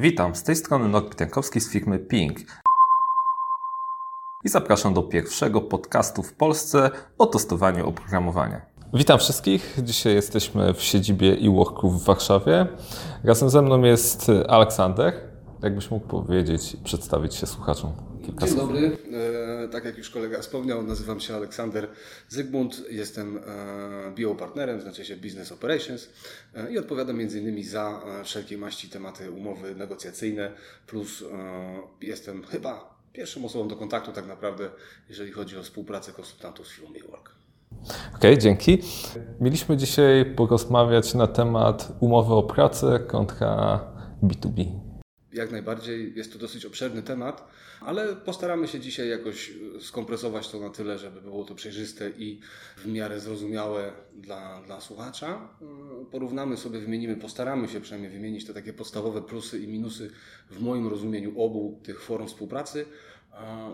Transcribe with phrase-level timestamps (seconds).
[0.00, 2.38] Witam, z tej strony Norbert Jankowski z firmy Ping.
[4.44, 8.60] I zapraszam do pierwszego podcastu w Polsce o testowaniu oprogramowania.
[8.94, 9.78] Witam wszystkich.
[9.82, 12.66] Dzisiaj jesteśmy w siedzibie eWorku w Warszawie.
[13.24, 15.14] Razem ze mną jest Aleksander.
[15.62, 17.92] Jakbyś mógł powiedzieć i przedstawić się słuchaczom?
[18.28, 18.68] Kilka Dzień słów.
[18.68, 18.96] dobry.
[19.64, 21.88] E, tak jak już kolega wspomniał, nazywam się Aleksander
[22.28, 22.82] Zygmunt.
[22.90, 23.40] Jestem e,
[24.14, 26.08] biopartnerem, znaczy się Business Operations
[26.54, 27.64] e, i odpowiadam m.in.
[27.64, 30.52] za wszelkie maści tematy umowy negocjacyjne,
[30.86, 31.24] plus
[32.02, 34.70] jestem chyba pierwszą osobą do kontaktu tak naprawdę,
[35.08, 37.30] jeżeli chodzi o współpracę konsultantów z firmą Biowork.
[37.88, 38.78] Okej, okay, dzięki.
[39.40, 43.80] Mieliśmy dzisiaj porozmawiać na temat umowy o pracę kontra
[44.22, 44.87] B2B.
[45.32, 47.48] Jak najbardziej jest to dosyć obszerny temat,
[47.80, 52.40] ale postaramy się dzisiaj jakoś skompresować to na tyle, żeby było to przejrzyste i
[52.76, 55.48] w miarę zrozumiałe dla, dla słuchacza.
[56.10, 60.10] Porównamy sobie, wymienimy, postaramy się przynajmniej wymienić te takie podstawowe plusy i minusy
[60.50, 62.86] w moim rozumieniu obu tych form współpracy.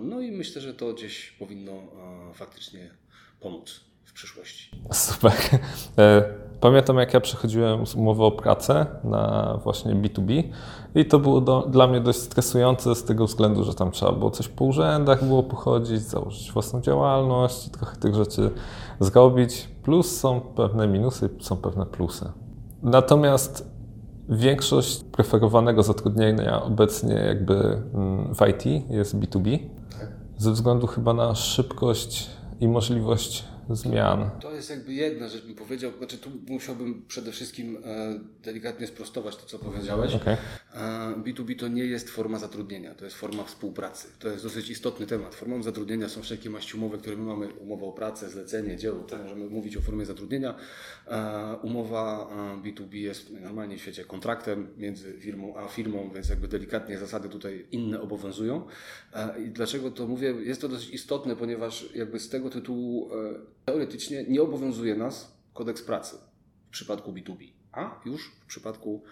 [0.01, 1.83] No i myślę, że to gdzieś powinno
[2.35, 2.91] faktycznie
[3.41, 4.71] pomóc w przyszłości.
[4.93, 5.33] Super.
[5.99, 10.43] E, Pamiętam, jak ja przechodziłem z umowy o pracę na właśnie B2B
[10.95, 14.31] i to było do, dla mnie dość stresujące z tego względu, że tam trzeba było
[14.31, 18.51] coś po urzędach było pochodzić, założyć własną działalność i trochę tych rzeczy
[19.01, 19.69] zrobić.
[19.83, 22.33] Plus są pewne minusy, są pewne plusy.
[22.83, 23.71] Natomiast
[24.29, 29.59] większość preferowanego zatrudnienia obecnie jakby mm, w IT jest B2B.
[29.99, 30.09] Tak.
[30.39, 34.31] Ze względu chyba na szybkość i możliwość zmian.
[34.41, 35.93] To jest jakby jedna rzecz, bym powiedział.
[35.99, 40.15] Znaczy, tu musiałbym przede wszystkim e, delikatnie sprostować to, co powiedziałeś.
[40.15, 40.37] Okay.
[40.75, 44.09] E, B2B to nie jest forma zatrudnienia, to jest forma współpracy.
[44.19, 45.35] To jest dosyć istotny temat.
[45.35, 47.49] Formą zatrudnienia są wszelkie maści umowy, które my mamy.
[47.53, 49.03] Umowa o pracę, zlecenie, dzieło.
[49.03, 50.55] To możemy mówić o formie zatrudnienia.
[51.07, 52.29] E, umowa
[52.63, 57.67] B2B jest normalnie w świecie kontraktem między firmą a firmą, więc jakby delikatnie zasady tutaj
[57.73, 58.67] inne obowiązują.
[59.47, 60.35] I dlaczego to mówię?
[60.43, 63.11] Jest to dosyć istotne, ponieważ jakby z tego tytułu
[63.65, 66.17] teoretycznie nie obowiązuje nas kodeks pracy
[66.69, 69.03] w przypadku B2B, a już w przypadku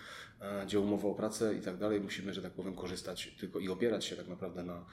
[0.41, 3.69] e, dzieł umowy o pracę i tak dalej musimy, że tak powiem, korzystać tylko i
[3.69, 4.85] opierać się tak naprawdę na,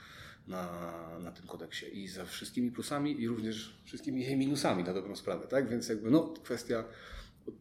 [0.47, 5.15] na, na tym kodeksie i ze wszystkimi plusami i również wszystkimi jej minusami na dobrą
[5.15, 5.69] sprawę, tak?
[5.69, 6.83] Więc jakby no kwestia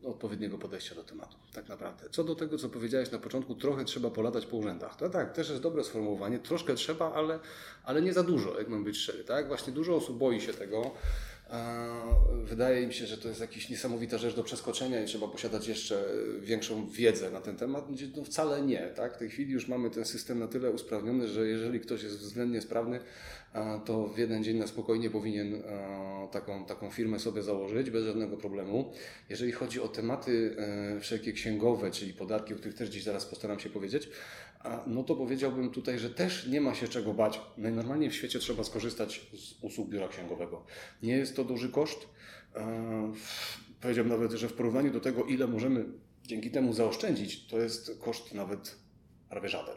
[0.05, 2.11] odpowiedniego podejścia do tematu, tak naprawdę.
[2.11, 4.97] Co do tego, co powiedziałeś na początku, trochę trzeba polatać po urzędach.
[4.97, 7.39] To tak, też jest dobre sformułowanie, troszkę trzeba, ale,
[7.85, 9.49] ale nie za dużo, jak mam być szczery, tak?
[9.49, 10.95] Właśnie dużo osób boi się tego,
[12.45, 16.05] Wydaje mi się, że to jest jakaś niesamowita rzecz do przeskoczenia i trzeba posiadać jeszcze
[16.41, 17.87] większą wiedzę na ten temat.
[18.17, 18.89] No wcale nie.
[18.97, 19.15] Tak?
[19.15, 22.61] W tej chwili już mamy ten system na tyle usprawniony, że jeżeli ktoś jest względnie
[22.61, 23.01] sprawny,
[23.85, 25.63] to w jeden dzień na spokojnie powinien
[26.33, 28.93] taką, taką firmę sobie założyć bez żadnego problemu.
[29.29, 33.61] Jeżeli chodzi o tematy e, wszelkie księgowe, czyli podatki, o których też dziś zaraz postaram
[33.61, 34.09] się powiedzieć,
[34.87, 37.41] no to powiedziałbym tutaj, że też nie ma się czego bać.
[37.57, 40.65] Najnormalniej w świecie trzeba skorzystać z usług biura księgowego.
[41.03, 42.09] Nie jest to duży koszt.
[42.57, 43.13] E,
[43.81, 45.85] powiedziałbym nawet, że w porównaniu do tego, ile możemy
[46.23, 48.77] dzięki temu zaoszczędzić, to jest koszt nawet
[49.29, 49.77] prawie żaden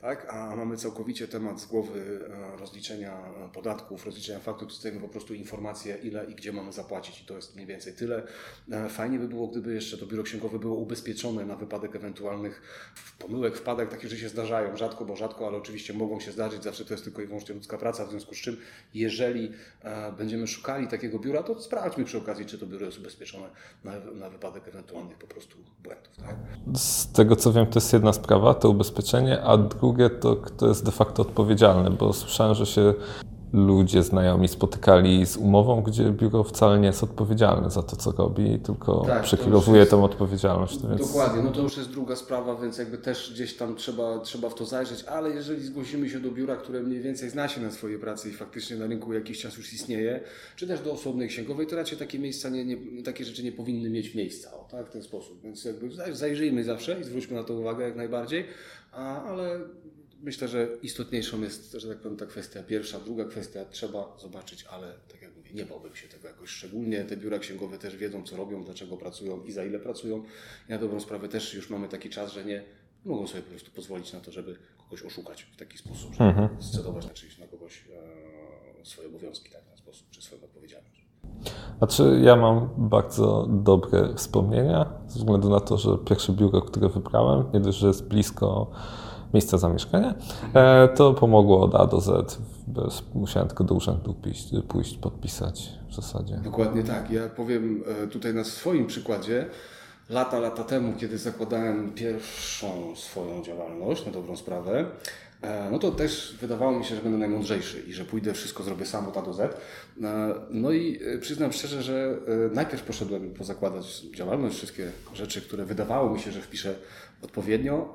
[0.00, 0.26] tak?
[0.30, 2.20] a mamy całkowicie temat z głowy
[2.54, 3.16] e, rozliczenia
[3.52, 7.54] podatków, rozliczenia faktur, dostajemy po prostu informację, ile i gdzie mamy zapłacić i to jest
[7.54, 8.22] mniej więcej tyle.
[8.70, 12.62] E, fajnie by było, gdyby jeszcze to biuro księgowe było ubezpieczone na wypadek ewentualnych
[13.18, 16.84] pomyłek, wpadek, takie, że się zdarzają, rzadko, bo rzadko, ale oczywiście mogą się zdarzyć, zawsze
[16.84, 18.56] to jest tylko i wyłącznie ludzka praca, w związku z czym
[18.94, 23.46] jeżeli e, będziemy szukali takiego biura, to sprawdźmy przy okazji, czy to biuro jest ubezpieczone
[23.84, 26.16] na, na wypadek ewentualnych po prostu błędów.
[26.16, 26.36] Tak?
[26.76, 30.68] Z tego co wiem, to jest jedna sprawa, to ubezpieczenie, a druga drugie to kto
[30.68, 32.94] jest de facto odpowiedzialny, bo słyszałem, że się
[33.52, 38.58] ludzie znajomi spotykali z umową, gdzie biuro wcale nie jest odpowiedzialne za to, co robi,
[38.58, 40.78] tylko tak, przekierowuje tą odpowiedzialność.
[40.88, 41.00] Więc...
[41.00, 44.54] Dokładnie, no to już jest druga sprawa, więc jakby też gdzieś tam trzeba, trzeba w
[44.54, 47.98] to zajrzeć, ale jeżeli zgłosimy się do biura, które mniej więcej zna się na swojej
[47.98, 50.20] pracy i faktycznie na rynku jakiś czas już istnieje,
[50.56, 53.90] czy też do osobnej księgowej, to raczej takie miejsca, nie, nie, takie rzeczy nie powinny
[53.90, 55.42] mieć miejsca, o, tak, w ten sposób.
[55.42, 58.44] Więc jakby zajrzyjmy zawsze i zwróćmy na to uwagę jak najbardziej,
[58.92, 59.60] a, ale
[60.22, 63.00] myślę, że istotniejszą jest, że tak powiem, ta kwestia pierwsza.
[63.00, 67.04] Druga kwestia, trzeba zobaczyć, ale tak jak mówię, nie bałbym się tego jakoś szczególnie.
[67.04, 70.24] Te biura księgowe też wiedzą, co robią, dlaczego pracują i za ile pracują.
[70.68, 72.64] I na dobrą sprawę też już mamy taki czas, że nie
[73.04, 76.62] mogą sobie po prostu pozwolić na to, żeby kogoś oszukać w taki sposób, żeby mhm.
[76.62, 77.84] scedować na czyjś, na kogoś
[78.80, 80.99] e, swoje obowiązki tak, na sposób, czy swoją odpowiedzialność.
[81.78, 87.44] Znaczy, ja mam bardzo dobre wspomnienia, ze względu na to, że pierwsze biuro, które wybrałem,
[87.54, 88.70] nie dość, że jest blisko
[89.34, 90.14] miejsca zamieszkania,
[90.54, 92.38] e, to pomogło od A do Z.
[92.66, 96.36] Bez, musiałem tylko do urzędu pójść, pójść, podpisać w zasadzie.
[96.44, 97.10] Dokładnie tak.
[97.10, 99.46] Ja powiem e, tutaj na swoim przykładzie,
[100.10, 104.84] lata, lata temu, kiedy zakładałem pierwszą swoją działalność na dobrą sprawę,
[105.70, 109.08] no to też wydawało mi się, że będę najmądrzejszy i że pójdę, wszystko zrobię sam
[109.08, 109.40] od A do Z.
[109.40, 109.54] E,
[110.50, 112.18] no i e, przyznam szczerze, że
[112.52, 116.74] najpierw poszedłem pozakładać działalność, wszystkie rzeczy, które wydawało mi się, że wpiszę
[117.22, 117.94] odpowiednio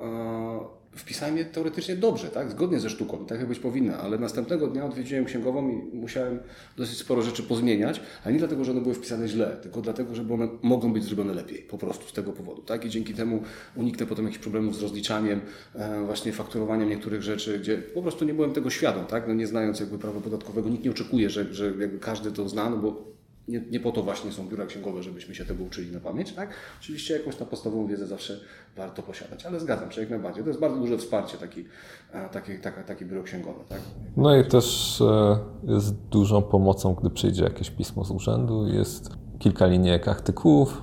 [0.96, 2.50] wpisałem je teoretycznie dobrze, tak?
[2.50, 6.38] zgodnie ze sztuką, tak jak być powinno, ale następnego dnia odwiedziłem księgową i musiałem
[6.76, 10.22] dosyć sporo rzeczy pozmieniać, ale nie dlatego, że one były wpisane źle, tylko dlatego, że
[10.34, 12.62] one mogą być zrobione lepiej, po prostu z tego powodu.
[12.62, 12.84] Tak?
[12.84, 13.42] I dzięki temu
[13.76, 15.40] uniknę potem jakichś problemów z rozliczaniem,
[15.74, 19.28] e, właśnie fakturowaniem niektórych rzeczy, gdzie po prostu nie byłem tego świadom, tak?
[19.28, 22.70] no nie znając jakby prawa podatkowego, nikt nie oczekuje, że, że jakby każdy to zna,
[22.70, 23.15] no bo
[23.48, 26.50] nie, nie po to właśnie są biura księgowe, żebyśmy się tego uczyli na pamięć, tak?
[26.80, 28.40] Oczywiście jakąś tam podstawową wiedzę zawsze
[28.76, 30.44] warto posiadać, ale zgadzam się jak najbardziej.
[30.44, 31.64] To jest bardzo duże wsparcie taki,
[32.12, 33.80] e, taki, taka, taki biuro księgowe, tak?
[34.16, 39.66] No i też e, jest dużą pomocą, gdy przyjdzie jakieś pismo z urzędu, jest kilka
[39.66, 40.82] linijek artykułów,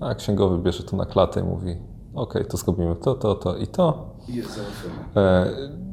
[0.00, 1.76] a księgowy bierze to na klatę i mówi
[2.14, 4.16] ok, to zrobimy to, to, to i to.
[4.28, 5.89] I jest załatwione.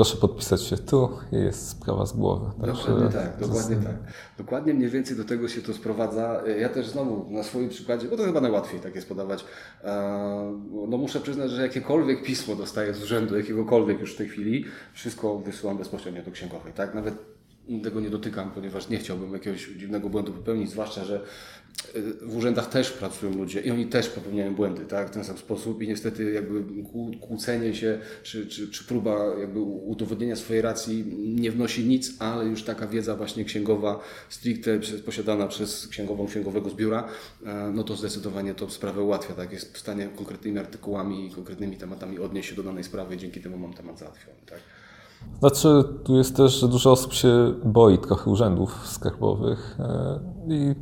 [0.00, 2.50] Proszę podpisać się tu i jest sprawa z głowy.
[2.58, 3.94] dokładnie tak, dokładnie tak.
[4.38, 6.42] Dokładnie mniej więcej do tego się to sprowadza.
[6.60, 9.44] Ja też znowu na swoim przykładzie, bo to chyba najłatwiej tak jest podawać,
[9.84, 10.56] e,
[10.88, 15.38] no muszę przyznać, że jakiekolwiek pismo dostaję z urzędu, jakiegokolwiek już w tej chwili, wszystko
[15.38, 16.94] wysyłam bezpośrednio do księgowej, tak?
[16.94, 17.14] Nawet
[17.78, 21.20] tego nie dotykam, ponieważ nie chciałbym jakiegoś dziwnego błędu popełnić, zwłaszcza, że
[22.22, 25.82] w urzędach też pracują ludzie i oni też popełniają błędy tak, w ten sam sposób
[25.82, 26.64] i niestety jakby
[27.20, 32.62] kłócenie się czy, czy, czy próba jakby udowodnienia swojej racji nie wnosi nic, ale już
[32.62, 37.08] taka wiedza właśnie księgowa stricte posiadana przez księgową księgowego z biura,
[37.46, 41.76] e, no to zdecydowanie to sprawę ułatwia, tak, jest w stanie konkretnymi artykułami i konkretnymi
[41.76, 44.38] tematami odnieść się do danej sprawy i dzięki temu mam temat załatwiony.
[44.46, 44.58] Tak.
[45.40, 50.18] Znaczy, tu jest też, że dużo osób się boi trochę urzędów skarbowych e,
[50.48, 50.74] i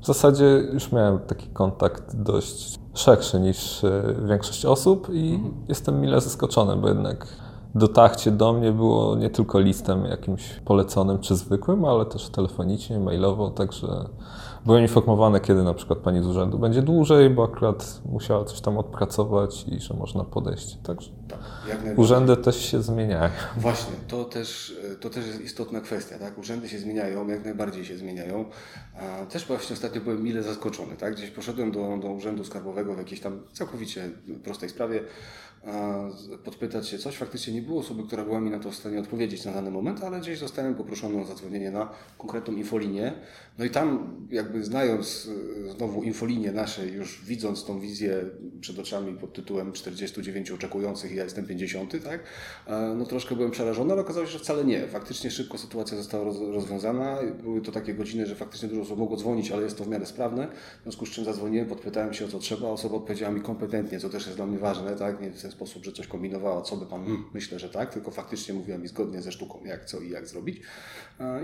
[0.00, 5.54] w zasadzie już miałem taki kontakt dość szerszy niż e, większość osób i mhm.
[5.68, 7.26] jestem mile zaskoczony, bo jednak
[7.74, 13.50] dotarcie do mnie było nie tylko listem jakimś poleconym czy zwykłym, ale też telefonicznie, mailowo,
[13.50, 14.08] także
[14.66, 18.78] byłem informowany, kiedy na przykład pani z urzędu będzie dłużej, bo akurat musiała coś tam
[18.78, 20.76] odpracować i że można podejść.
[20.82, 21.38] Także tak,
[21.96, 23.30] urzędy też się zmieniają.
[23.56, 26.18] Właśnie, to też, to też jest istotna kwestia.
[26.18, 26.38] Tak?
[26.38, 28.44] Urzędy się zmieniają, jak najbardziej się zmieniają.
[29.30, 30.96] Też właśnie ostatnio byłem mile zaskoczony.
[30.96, 31.14] Tak?
[31.14, 34.10] Gdzieś poszedłem do, do urzędu skarbowego w jakiejś tam całkowicie
[34.44, 35.00] prostej sprawie
[36.44, 37.16] podpytać się coś.
[37.16, 40.04] Faktycznie nie było osoby, która była mi na to w stanie odpowiedzieć na dany moment,
[40.04, 43.12] ale gdzieś zostałem poproszony o zadzwonienie na konkretną infolinię.
[43.58, 45.28] No i tam jakby znając
[45.66, 48.24] e, znowu infolinię nasze, już widząc tą wizję
[48.60, 52.20] przed oczami pod tytułem 49 oczekujących i ja jestem 50, tak?
[52.66, 54.86] E, no troszkę byłem przerażony, ale okazało się, że wcale nie.
[54.86, 57.18] Faktycznie szybko sytuacja została rozwiązana.
[57.42, 60.06] Były to takie godziny, że faktycznie dużo osób mogło dzwonić, ale jest to w miarę
[60.06, 60.48] sprawne.
[60.80, 64.08] W związku z czym zadzwoniłem, podpytałem się o co trzeba, osoba odpowiedziała mi kompetentnie, co
[64.08, 65.20] też jest dla mnie ważne, tak?
[65.20, 68.10] Nie w ten sposób, że coś kombinowała, co by pan, hmm, myślę, że tak, tylko
[68.10, 70.60] faktycznie mówiła mi zgodnie ze sztuką, jak, co i jak zrobić.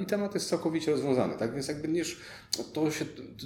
[0.02, 1.54] I temat jest całkowicie rozwiązany, tak?
[1.54, 2.02] Więc jakby nie,
[2.72, 3.04] to, się,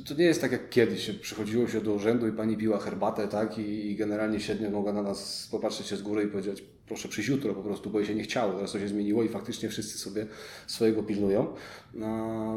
[0.08, 3.58] to nie jest tak jak kiedyś, przychodziło się do urzędu i pani piła herbatę, tak?
[3.58, 7.30] I, i generalnie średnio mogła na nas popatrzeć się z góry i powiedzieć, proszę przyjść
[7.30, 8.52] jutro po prostu, bo jej się nie chciało.
[8.52, 10.26] Teraz to się zmieniło i faktycznie wszyscy sobie
[10.66, 11.54] swojego pilnują.
[11.94, 12.56] No,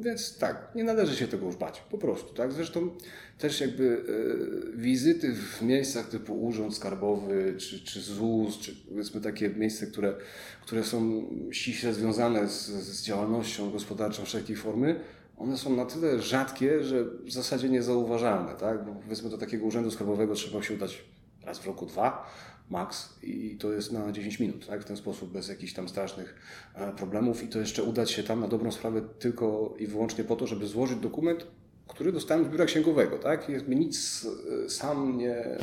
[0.00, 2.34] więc tak, nie należy się tego już bać, po prostu.
[2.34, 2.52] Tak?
[2.52, 2.90] Zresztą
[3.38, 9.50] też jakby y, wizyty w miejscach typu Urząd Skarbowy, czy, czy ZUS, czy powiedzmy takie
[9.50, 10.14] miejsca, które,
[10.62, 15.00] które są ściśle związane z, z działalnością gospodarczą wszelkiej formy,
[15.36, 18.54] one są na tyle rzadkie, że w zasadzie niezauważalne.
[18.54, 18.84] Tak?
[18.84, 21.04] Bo powiedzmy do takiego urzędu skarbowego trzeba się udać
[21.44, 22.26] raz w roku, dwa
[22.72, 24.82] max i to jest na 10 minut, tak?
[24.82, 26.34] w ten sposób, bez jakichś tam strasznych
[26.74, 30.36] e, problemów i to jeszcze udać się tam na dobrą sprawę tylko i wyłącznie po
[30.36, 31.46] to, żeby złożyć dokument,
[31.88, 33.48] który dostałem z biura księgowego, tak?
[33.68, 34.26] Nic
[34.64, 35.58] e, sam nie,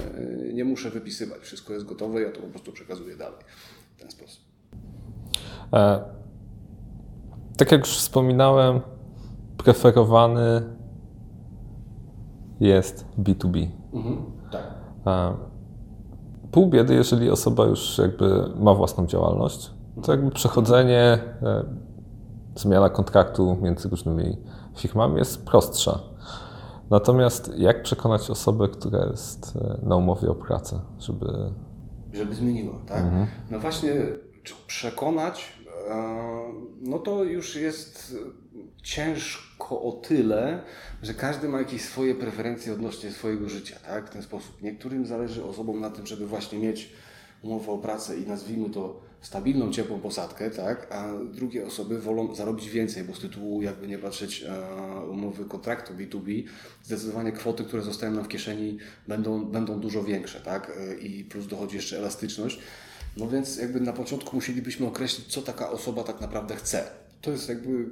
[0.54, 1.42] nie muszę wypisywać.
[1.42, 3.40] Wszystko jest gotowe, ja to po prostu przekazuję dalej
[3.98, 4.44] w ten sposób.
[5.74, 6.04] E,
[7.58, 8.82] tak jak już wspominałem,
[9.58, 10.62] preferowany
[12.60, 13.68] jest B2B.
[13.94, 14.18] Mhm,
[14.52, 14.64] tak.
[15.08, 15.59] E,
[16.52, 19.72] pół biedy, jeżeli osoba już jakby ma własną działalność,
[20.04, 21.64] to jakby przechodzenie, e,
[22.56, 24.38] zmiana kontraktu między różnymi
[24.78, 26.00] firmami jest prostsza.
[26.90, 31.26] Natomiast jak przekonać osobę, która jest e, na umowie o pracę, żeby...
[32.14, 33.04] Żeby zmieniła, tak?
[33.04, 33.28] Mhm.
[33.52, 33.94] No właśnie,
[34.68, 35.59] przekonać,
[36.82, 38.16] no to już jest
[38.84, 40.64] ciężko o tyle,
[41.04, 44.10] że każdy ma jakieś swoje preferencje odnośnie swojego życia, tak?
[44.10, 44.62] W ten sposób.
[44.62, 46.90] Niektórym zależy osobom na tym, żeby właśnie mieć
[47.42, 52.70] umowę o pracę i nazwijmy to stabilną, ciepłą posadkę, tak, a drugie osoby wolą zarobić
[52.70, 54.46] więcej, bo z tytułu, jakby nie patrzeć,
[55.10, 56.44] umowy kontraktu B2B,
[56.84, 58.78] zdecydowanie kwoty, które zostają nam w kieszeni
[59.08, 62.60] będą, będą dużo większe, tak, e, i plus dochodzi jeszcze elastyczność.
[63.18, 66.84] No więc jakby na początku musielibyśmy określić, co taka osoba tak naprawdę chce.
[67.22, 67.86] To jest jakby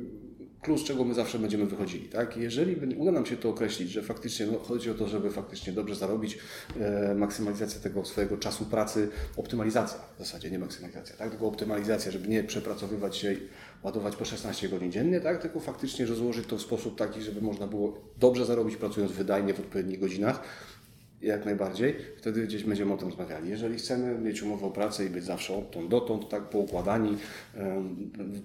[0.62, 2.10] klucz, czego my zawsze będziemy wychodzili.
[2.10, 2.38] Tak?
[2.38, 5.96] Jeżeli uda nam się to określić, że faktycznie no, chodzi o to, żeby faktycznie dobrze
[5.96, 6.38] zarobić,
[6.80, 11.32] e, maksymalizację tego swojego czasu pracy, optymalizacja w zasadzie, nie maksymalizacja, tak?
[11.32, 13.36] tylko optymalizacja, żeby nie przepracowywać się
[13.84, 15.42] ładować po 16 godzin dziennie, tak?
[15.42, 19.60] tylko faktycznie rozłożyć to w sposób taki, żeby można było dobrze zarobić, pracując wydajnie w
[19.60, 20.42] odpowiednich godzinach,
[21.22, 23.50] jak najbardziej, wtedy gdzieś będziemy o tym rozmawiali.
[23.50, 27.18] Jeżeli chcemy mieć umowę o pracę i być zawsze odtąd dotąd, tak poukładani,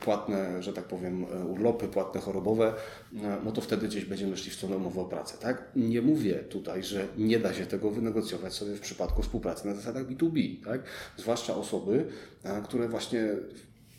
[0.01, 2.75] płatne, że tak powiem, e, urlopy, płatne chorobowe,
[3.15, 5.39] e, no to wtedy gdzieś będziemy szli w stronę umowy o pracę.
[5.41, 5.65] Tak?
[5.77, 10.07] Nie mówię tutaj, że nie da się tego wynegocjować sobie w przypadku współpracy na zasadach
[10.07, 10.83] B2B, tak?
[11.17, 12.07] zwłaszcza osoby,
[12.45, 13.29] e, które właśnie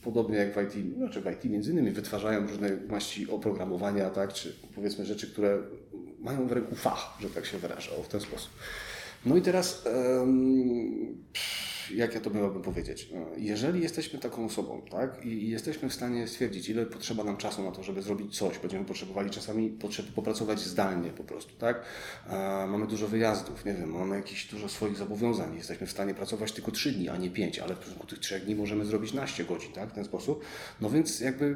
[0.04, 4.56] podobnie jak w IT, znaczy w IT między innymi wytwarzają różne maści oprogramowania, tak, czy
[4.76, 5.58] powiedzmy rzeczy, które
[6.24, 8.50] mają w ręku fach, że tak się wyraża, w ten sposób.
[9.26, 9.84] No i teraz,
[11.94, 13.10] jak ja to miałbym powiedzieć?
[13.14, 17.64] No, jeżeli jesteśmy taką osobą, tak, i jesteśmy w stanie stwierdzić, ile potrzeba nam czasu
[17.64, 21.82] na to, żeby zrobić coś, będziemy potrzebowali czasami potrzeb, popracować zdalnie po prostu, tak?
[22.68, 26.72] Mamy dużo wyjazdów, nie wiem, mamy jakieś dużo swoich zobowiązań, jesteśmy w stanie pracować tylko
[26.72, 29.72] 3 dni, a nie 5, ale w przeciągu tych 3 dni możemy zrobić naście godzin,
[29.72, 30.46] tak, w ten sposób.
[30.82, 31.56] No więc jakby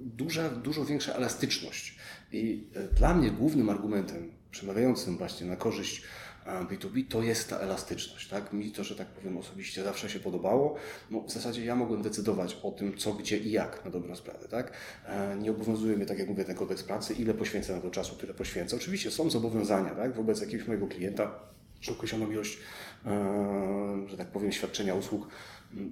[0.00, 1.96] duża, dużo większa elastyczność.
[2.32, 6.02] I e, dla mnie głównym argumentem przemawiającym właśnie na korzyść
[6.44, 8.28] B2B to jest ta elastyczność.
[8.28, 8.52] Tak?
[8.52, 10.74] Mi to, że tak powiem, osobiście zawsze się podobało.
[11.10, 14.48] No, w zasadzie ja mogłem decydować o tym, co, gdzie i jak na dobrą sprawę.
[14.48, 14.72] Tak?
[15.06, 18.16] E, nie obowiązuje mnie, tak jak mówię, ten kodeks pracy, ile poświęcę na to czasu,
[18.16, 18.76] tyle poświęcę.
[18.76, 20.14] Oczywiście są zobowiązania tak?
[20.14, 21.40] wobec jakiegoś mojego klienta,
[21.80, 22.58] że określoną ilość,
[23.06, 25.28] e, że tak powiem, świadczenia usług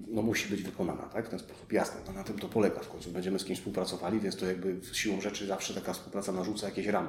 [0.09, 1.27] no, musi być wykonana, tak?
[1.27, 2.01] W ten sposób jasne.
[2.07, 2.81] No, na tym to polega.
[2.81, 6.67] W końcu będziemy z kimś współpracowali, więc to jakby siłą rzeczy zawsze taka współpraca narzuca
[6.67, 7.09] jakieś ramy.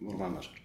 [0.00, 0.62] Normalna rzecz.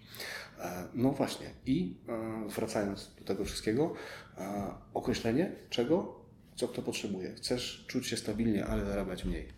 [0.58, 1.46] E, no właśnie.
[1.66, 3.94] I e, wracając do tego wszystkiego,
[4.38, 6.20] e, określenie czego,
[6.56, 7.34] co kto potrzebuje.
[7.34, 9.48] Chcesz czuć się stabilnie, ale zarabiać mniej.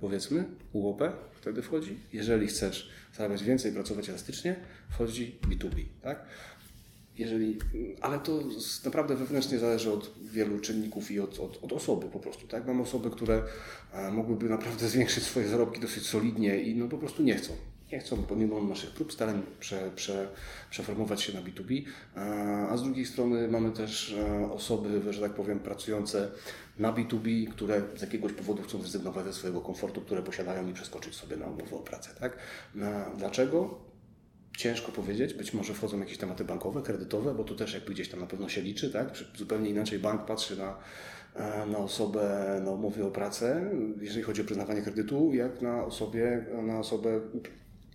[0.00, 1.02] Powiedzmy, UOP
[1.40, 1.98] wtedy wchodzi.
[2.12, 4.56] Jeżeli chcesz zarabiać więcej, pracować elastycznie,
[4.90, 5.84] wchodzi B2B.
[6.02, 6.26] Tak?
[7.20, 7.58] Jeżeli,
[8.00, 8.42] ale to
[8.84, 12.46] naprawdę wewnętrznie zależy od wielu czynników i od, od, od, osoby po prostu.
[12.46, 12.66] Tak?
[12.66, 13.42] Mam osoby, które
[13.92, 17.52] e, mogłyby naprawdę zwiększyć swoje zarobki dosyć solidnie i no po prostu nie chcą.
[17.92, 20.28] Nie chcą pomimo naszych prób, starań prze, prze,
[20.70, 21.82] przeformować się na B2B,
[22.16, 22.20] e,
[22.70, 26.28] a z drugiej strony mamy też e, osoby, że tak powiem, pracujące
[26.78, 31.14] na B2B, które z jakiegoś powodu chcą zrezygnować ze swojego komfortu, które posiadają i przeskoczyć
[31.14, 32.10] sobie na umowę o pracę.
[32.20, 32.36] Tak?
[33.16, 33.89] Dlaczego?
[34.60, 38.20] Ciężko powiedzieć, być może wchodzą jakieś tematy bankowe, kredytowe, bo to też jakby gdzieś tam
[38.20, 39.08] na pewno się liczy, tak?
[39.36, 40.76] Zupełnie inaczej bank patrzy na,
[41.34, 46.44] e, na osobę na umowie o pracę, jeżeli chodzi o przyznawanie kredytu, jak na osobie,
[46.62, 47.20] na osobę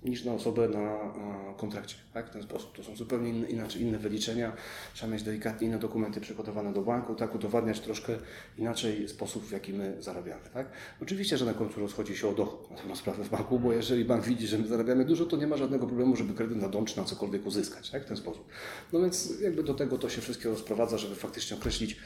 [0.06, 1.14] niż na osobę na
[1.58, 1.96] kontrakcie.
[2.14, 2.30] Tak?
[2.30, 2.76] W ten sposób.
[2.76, 4.54] To są zupełnie inne, inaczej, inne wyliczenia.
[4.94, 8.18] Trzeba mieć delikatnie inne dokumenty przygotowane do banku, tak udowadniać troszkę
[8.58, 10.42] inaczej sposób, w jaki my zarabiamy.
[10.54, 10.68] Tak?
[11.02, 14.06] Oczywiście, że na końcu rozchodzi się o dochód na tę sprawę w banku, bo jeżeli
[14.06, 16.86] bank widzi, że my zarabiamy dużo, to nie ma żadnego problemu, żeby kredyt na dom
[16.86, 17.90] czy na cokolwiek uzyskać.
[17.90, 18.04] Tak?
[18.04, 18.48] W ten sposób.
[18.94, 21.98] No więc jakby do tego to się wszystkiego sprowadza, żeby faktycznie określić,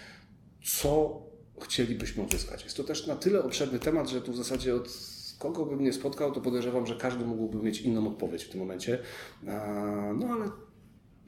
[0.64, 1.22] co
[1.62, 2.64] chcielibyśmy uzyskać.
[2.64, 5.94] Jest to też na tyle obszerny temat, że tu w zasadzie od kogo bym nie
[5.94, 9.00] spotkał, to podejrzewam, że każdy mógłby mieć inną odpowiedź w tym momencie.
[10.16, 10.50] No ale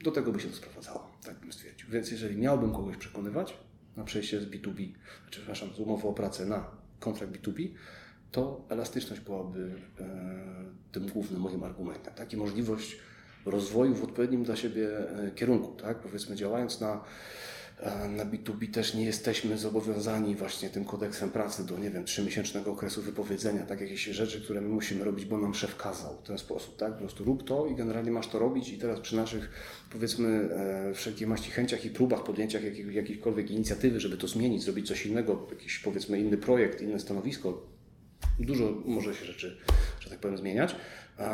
[0.04, 1.90] do tego by się to sprowadzało, tak bym stwierdził.
[1.90, 3.58] Więc jeżeli miałbym kogoś przekonywać
[3.98, 4.76] na przejście z B2B,
[5.22, 6.66] znaczy, przepraszam, z umowy o pracę na
[7.00, 7.70] kontrakt B2B,
[8.32, 10.06] to elastyczność byłaby e,
[10.92, 12.14] tym głównym moim argumentem.
[12.14, 12.34] Tak?
[12.34, 12.98] I możliwość
[13.46, 15.82] rozwoju w odpowiednim dla siebie e, kierunku.
[15.82, 16.00] Tak?
[16.00, 17.04] Powiedzmy, działając na
[18.10, 23.02] na B2B też nie jesteśmy zobowiązani właśnie tym kodeksem pracy do, nie wiem, trzymiesięcznego okresu
[23.02, 26.78] wypowiedzenia, tak jakieś rzeczy, które my musimy robić, bo nam szef kazał w ten sposób,
[26.78, 26.94] tak?
[26.94, 29.50] Po prostu rób to i generalnie masz to robić i teraz przy naszych,
[29.92, 34.88] powiedzmy, e, wszelkiej maści chęciach i próbach podjęcia jakich, jakiejkolwiek inicjatywy, żeby to zmienić, zrobić
[34.88, 37.68] coś innego, jakiś, powiedzmy, inny projekt, inne stanowisko,
[38.40, 39.58] dużo może się rzeczy,
[40.00, 40.76] że tak powiem, zmieniać,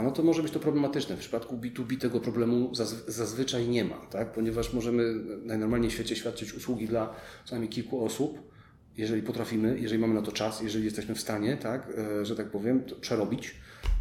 [0.04, 1.16] no to może być to problematyczne.
[1.16, 2.72] W przypadku B2B tego problemu
[3.08, 4.34] zazwyczaj nie ma, tak?
[4.34, 5.14] ponieważ możemy
[5.46, 7.14] najnormalniej w świecie świadczyć usługi dla
[7.46, 8.40] co najmniej kilku osób,
[8.98, 12.50] jeżeli potrafimy, jeżeli mamy na to czas, jeżeli jesteśmy w stanie, tak, e, że tak
[12.52, 13.56] powiem, przerobić.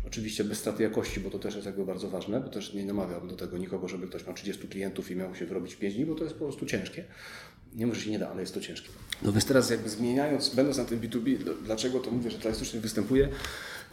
[0.06, 3.28] Oczywiście bez straty jakości, bo to też jest jakby bardzo ważne, bo też nie namawiam
[3.28, 6.06] do tego nikogo, żeby ktoś miał 30 klientów i miał się wyrobić w 5 dni,
[6.06, 7.04] bo to jest po prostu ciężkie.
[7.74, 8.88] Nie może się nie da, ale jest to ciężkie.
[9.22, 13.28] No więc teraz jakby zmieniając, będąc na tym B2B, dlaczego to mówię, że klasycznie występuje?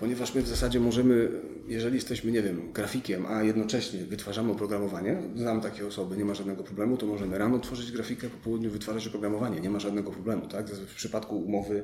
[0.04, 1.30] Ponieważ my w zasadzie możemy,
[1.68, 6.64] jeżeli jesteśmy, nie wiem, grafikiem, a jednocześnie wytwarzamy oprogramowanie, znam takie osoby, nie ma żadnego
[6.64, 10.48] problemu, to możemy rano tworzyć grafikę, po południu wytwarzać oprogramowanie, nie ma żadnego problemu.
[10.48, 10.70] Tak?
[10.70, 11.84] W przypadku umowy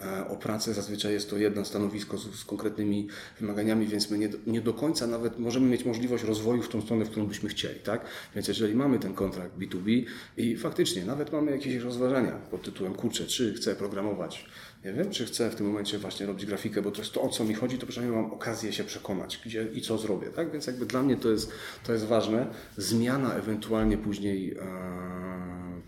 [0.00, 3.08] e, o pracę zazwyczaj jest to jedno stanowisko z, z konkretnymi
[3.40, 7.04] wymaganiami, więc my nie, nie, do końca nawet możemy mieć możliwość rozwoju w tą stronę,
[7.04, 7.80] w którą byśmy chcieli.
[7.80, 8.04] Tak?
[8.34, 10.04] Więc jeżeli mamy ten kontrakt B2B
[10.36, 14.46] i faktycznie nawet mamy jakieś rozważania pod tytułem kurczę, czy chcę programować
[14.84, 17.28] nie wiem, czy chcę w tym momencie właśnie robić grafikę, bo to jest to, o
[17.28, 20.52] co mi chodzi, to przynajmniej mam okazję się przekonać, gdzie i co zrobię, tak?
[20.52, 21.50] Więc jakby dla mnie to jest,
[21.86, 22.46] to jest ważne.
[22.76, 24.64] Zmiana ewentualnie później e,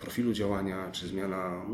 [0.01, 1.67] profilu działania, czy zmiana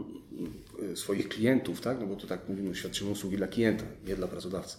[0.92, 2.00] e, swoich klientów, tak?
[2.00, 4.76] No bo to tak mówimy, świadczymy usługi dla klienta, nie dla pracodawcy.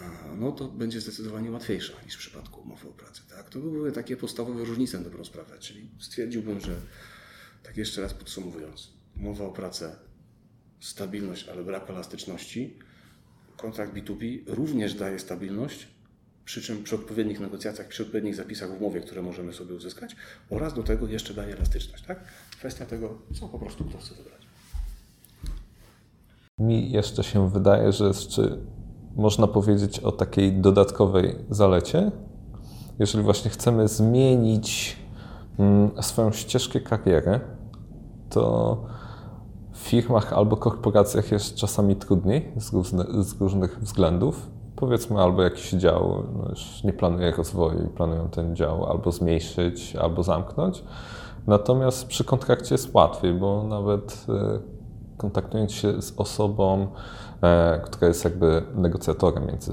[0.00, 3.50] E, no to będzie zdecydowanie łatwiejsza niż w przypadku umowy o pracę, tak?
[3.50, 6.74] To by były takie podstawowe różnice na dobrą sprawę, czyli stwierdziłbym, że
[7.62, 10.09] tak jeszcze raz podsumowując, umowa o pracę
[10.80, 12.78] stabilność, ale brak elastyczności,
[13.56, 15.88] kontrakt B2B również daje stabilność,
[16.44, 20.16] przy czym przy odpowiednich negocjacjach, przy odpowiednich zapisach w umowie, które możemy sobie uzyskać,
[20.50, 22.04] oraz do tego jeszcze daje elastyczność.
[22.04, 22.24] Tak?
[22.58, 24.40] Kwestia tego, co po prostu kto chce wybrać.
[26.58, 28.58] Mi jeszcze się wydaje, że jeszcze
[29.16, 32.10] można powiedzieć o takiej dodatkowej zalecie.
[32.98, 34.96] Jeżeli właśnie chcemy zmienić
[35.58, 37.40] mm, swoją ścieżkę kariery,
[38.30, 38.86] to
[39.80, 44.50] w firmach albo korporacjach jest czasami trudniej z, różny, z różnych względów.
[44.76, 49.96] Powiedzmy, albo jakiś dział no już nie planuje rozwoju i planują ten dział albo zmniejszyć,
[49.96, 50.84] albo zamknąć.
[51.46, 54.58] Natomiast przy kontrakcie jest łatwiej, bo nawet e,
[55.16, 56.86] kontaktując się z osobą,
[57.42, 59.72] e, która jest jakby negocjatorem między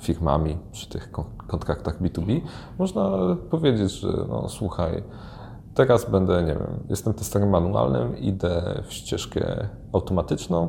[0.00, 1.10] firmami przy tych
[1.46, 2.40] kontraktach B2B,
[2.78, 3.18] można
[3.50, 5.02] powiedzieć, że no, słuchaj,
[5.78, 10.68] Teraz będę, nie wiem, jestem testerem manualnym, idę w ścieżkę automatyczną.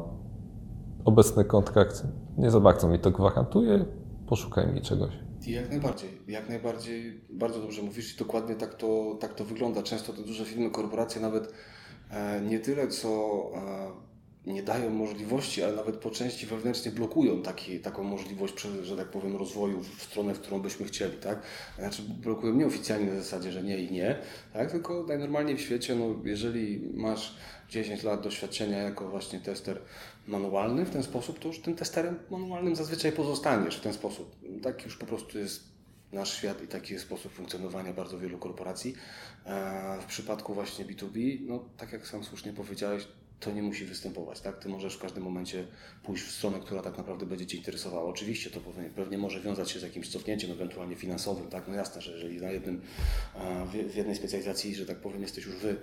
[1.05, 2.03] Obecny kontrakt
[2.37, 3.85] nie za bardzo mi to gwarantuje,
[4.27, 5.13] poszukaj mi czegoś.
[5.47, 9.83] Jak najbardziej, jak najbardziej, bardzo dobrze mówisz i dokładnie tak to, tak to wygląda.
[9.83, 11.53] Często te duże firmy, korporacje nawet
[12.09, 13.91] e, nie tyle co e,
[14.45, 19.35] nie dają możliwości, ale nawet po części wewnętrznie blokują taki, taką możliwość, że tak powiem,
[19.35, 21.41] rozwoju w stronę, w którą byśmy chcieli, tak?
[21.79, 24.19] Znaczy blokują nieoficjalnie na zasadzie, że nie i nie,
[24.53, 24.71] tak?
[24.71, 27.35] Tylko najnormalniej w świecie, no, jeżeli masz
[27.69, 29.81] 10 lat doświadczenia jako właśnie tester
[30.27, 34.35] manualny w ten sposób, to już tym testerem manualnym zazwyczaj pozostaniesz w ten sposób.
[34.63, 35.63] Tak już po prostu jest
[36.11, 38.95] nasz świat i taki jest sposób funkcjonowania bardzo wielu korporacji.
[40.01, 43.07] W przypadku właśnie B2B, no tak jak sam słusznie powiedziałeś,
[43.39, 44.41] to nie musi występować.
[44.41, 44.59] Tak?
[44.59, 45.67] Ty możesz w każdym momencie
[46.03, 48.09] pójść w stronę, która tak naprawdę będzie Cię interesowała.
[48.09, 51.47] Oczywiście to pewnie, pewnie może wiązać się z jakimś cofnięciem, ewentualnie finansowym.
[51.47, 51.67] Tak?
[51.67, 52.81] No jasne, że jeżeli na jednym,
[53.91, 55.75] w jednej specjalizacji, że tak powiem, jesteś już Wy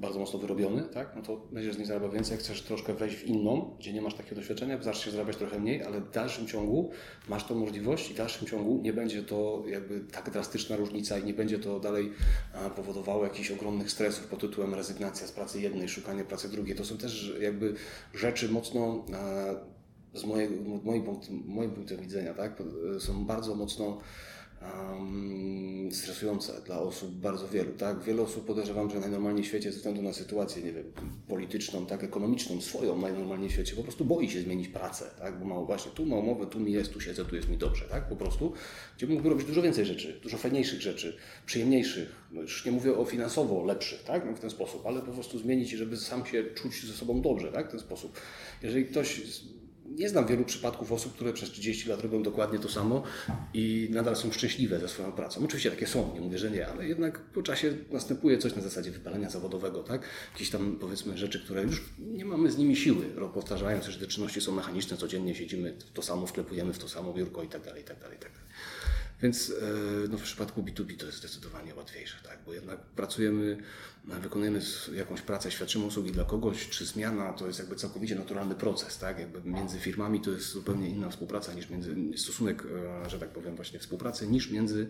[0.00, 1.12] bardzo mocno wyrobiony, tak?
[1.16, 2.32] no to będziesz z niej zarabiał więcej.
[2.32, 5.82] Jak chcesz troszkę wejść w inną, gdzie nie masz takiego doświadczenia, zaczniesz zarabiać trochę mniej,
[5.82, 6.90] ale w dalszym ciągu
[7.28, 11.24] masz tą możliwość i w dalszym ciągu nie będzie to jakby tak drastyczna różnica i
[11.24, 12.12] nie będzie to dalej
[12.76, 16.76] powodowało jakichś ogromnych stresów pod tytułem rezygnacja z pracy jednej, szukanie pracy drugiej.
[16.76, 17.74] To są też jakby
[18.14, 19.04] rzeczy mocno
[20.14, 21.04] z mojego, moim,
[21.46, 22.62] moim punktem widzenia, tak?
[22.98, 24.00] są bardzo mocno
[24.62, 25.70] um,
[26.66, 27.72] dla osób bardzo wielu.
[27.72, 28.02] Tak?
[28.02, 30.92] Wiele osób podejrzewam, że najnormalniej w świecie ze względu na sytuację, nie wiem,
[31.28, 35.38] polityczną, tak, ekonomiczną, swoją najnormalniej w świecie, po prostu boi się zmienić pracę, tak?
[35.38, 37.84] bo ma właśnie tu ma umowę, tu mi jest, tu siedzę, tu jest mi dobrze,
[37.84, 38.08] tak?
[38.08, 38.52] po prostu,
[38.96, 43.04] gdzie mógłby robić dużo więcej rzeczy, dużo fajniejszych rzeczy, przyjemniejszych, no już nie mówię o
[43.04, 44.26] finansowo lepszych, tak?
[44.26, 47.52] No w ten sposób, ale po prostu zmienić, żeby sam się czuć ze sobą dobrze,
[47.52, 47.68] tak?
[47.68, 48.20] w ten sposób.
[48.62, 49.20] Jeżeli ktoś
[49.90, 53.02] nie znam wielu przypadków osób, które przez 30 lat robią dokładnie to samo
[53.54, 55.44] i nadal są szczęśliwe ze swoją pracą.
[55.44, 58.90] Oczywiście takie są, nie mówię, że nie, ale jednak po czasie następuje coś na zasadzie
[58.90, 60.02] wypalenia zawodowego, tak?
[60.32, 64.40] Jakieś tam powiedzmy rzeczy, które już nie mamy z nimi siły, powtarzając, że te czynności
[64.40, 67.82] są mechaniczne, codziennie siedzimy w to samo, wklepujemy w to samo biurko i tak dalej,
[67.82, 68.46] i tak dalej, i tak dalej.
[69.22, 72.38] Więc e, no, w przypadku B2B to jest zdecydowanie łatwiejsze, tak?
[72.46, 73.56] bo jednak pracujemy,
[74.04, 74.60] wykonujemy
[74.94, 78.98] jakąś pracę, świadczymy usługi dla kogoś, czy zmiana to jest jakby całkowicie naturalny proces.
[78.98, 79.18] Tak?
[79.18, 82.66] Jakby między firmami to jest zupełnie inna współpraca niż między, stosunek,
[83.06, 84.88] e, że tak powiem, właśnie współpracy, niż między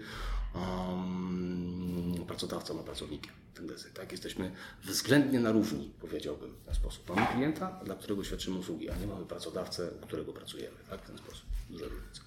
[0.55, 3.33] um, pracodawcą a pracownikiem.
[3.55, 4.13] Tendency, tak?
[4.13, 4.53] Jesteśmy
[4.85, 7.09] względnie na równi, powiedziałbym w ten sposób.
[7.09, 10.77] Mamy klienta, dla którego świadczymy usługi, a nie mamy pracodawcę, u którego pracujemy.
[10.91, 11.03] Tak?
[11.03, 11.45] W ten sposób.
[11.71, 12.23] Duża różnica.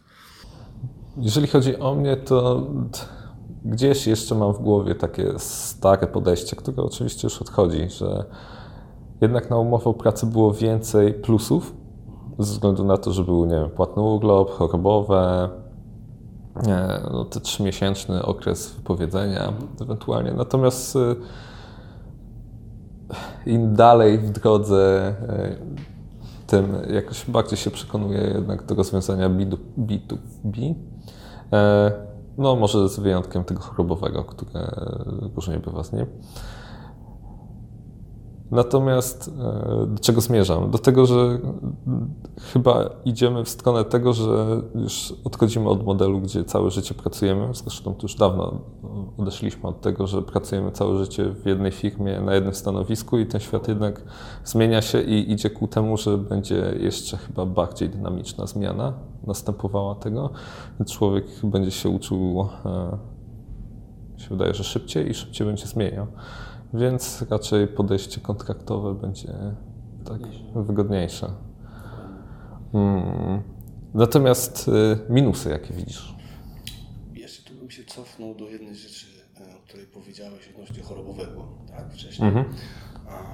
[1.18, 2.68] Jeżeli chodzi o mnie, to
[3.66, 8.26] gdzieś jeszcze mam w głowie takie stare podejście, które oczywiście już odchodzi, że
[9.22, 11.76] jednak na umowę o pracę było więcej plusów,
[12.40, 15.50] ze względu na to, że był, nie wiem, płatny urlop, chorobowe,
[17.12, 20.32] no, ten trzymiesięczny okres wypowiedzenia ewentualnie.
[20.32, 21.16] Natomiast y,
[23.46, 25.16] im dalej w drodze,
[26.48, 29.30] tym jakoś bardziej się przekonuję jednak do rozwiązania
[29.78, 30.76] B2B.
[32.38, 34.68] No, może z wyjątkiem tego chorobowego, które
[35.36, 36.06] różnie bywa z nim.
[38.54, 40.72] Natomiast e, do czego zmierzam?
[40.72, 41.40] Do tego, że
[42.54, 47.48] chyba idziemy w stronę tego, że już odchodzimy od modelu, gdzie całe życie pracujemy.
[47.54, 48.62] Zresztą to już dawno
[49.18, 53.42] odeszliśmy od tego, że pracujemy całe życie w jednej firmie, na jednym stanowisku i ten
[53.42, 54.02] świat jednak
[54.44, 58.94] zmienia się i idzie ku temu, że będzie jeszcze chyba bardziej dynamiczna zmiana
[59.28, 60.30] następowała tego.
[60.88, 62.98] Człowiek będzie się uczył, e,
[64.18, 66.08] się wydaje, że szybciej i szybciej będzie zmieniał
[66.74, 69.34] więc raczej podejście kontraktowe będzie
[70.06, 70.22] tak
[70.56, 71.30] wygodniejsze.
[72.72, 73.42] Hmm.
[73.94, 76.16] Natomiast y, minusy, jakie widzisz?
[77.14, 79.08] Jeszcze tu bym się cofnął do jednej rzeczy,
[79.42, 82.30] e, o której powiedziałeś odnośnie chorobowego, tak, wcześniej.
[82.30, 82.46] Mhm.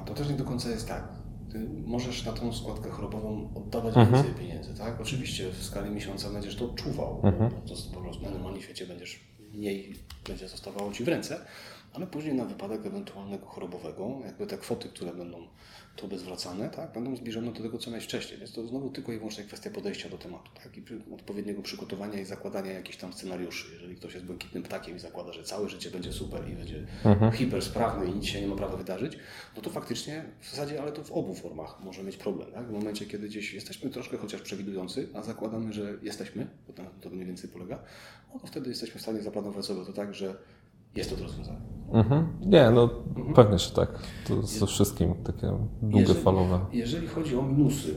[0.06, 1.08] To też nie do końca jest tak.
[1.52, 4.14] Ty możesz na tą składkę chorobową oddawać mhm.
[4.14, 5.02] więcej pieniędzy, tak?
[5.02, 7.52] Oczywiście w skali miesiąca będziesz to odczuwał, mhm.
[7.52, 9.96] po prostu na normalnym świecie będziesz mniej
[10.28, 11.40] będzie zostawało Ci w ręce,
[11.94, 15.48] ale później na wypadek ewentualnego chorobowego, jakby te kwoty, które będą
[16.00, 18.40] Tobie zwracane, tak, będą zbliżone do tego, co miałeś wcześniej.
[18.40, 22.26] Więc to znowu tylko i wyłącznie kwestia podejścia do tematu, tak, i odpowiedniego przygotowania i
[22.26, 23.74] zakładania jakichś tam scenariuszy.
[23.74, 27.32] Jeżeli ktoś jest błękitnym ptakiem i zakłada, że całe życie będzie super i będzie mhm.
[27.32, 29.18] hipersprawny i nic się nie ma prawa wydarzyć,
[29.56, 32.68] no to faktycznie w zasadzie, ale to w obu formach może mieć problem, tak?
[32.68, 37.10] W momencie, kiedy gdzieś jesteśmy troszkę chociaż przewidujący, a zakładamy, że jesteśmy, bo na to
[37.10, 37.80] mniej więcej polega,
[38.34, 40.36] no to wtedy jesteśmy w stanie zaplanować sobie to tak, że
[40.96, 41.62] jest to do rozwiązania.
[41.92, 42.28] Mhm.
[42.42, 43.34] Nie, no mhm.
[43.34, 44.00] pewnie, że tak.
[44.28, 46.54] To ze wszystkim takie długofalowe.
[46.54, 47.96] Jeżeli, jeżeli chodzi o minusy,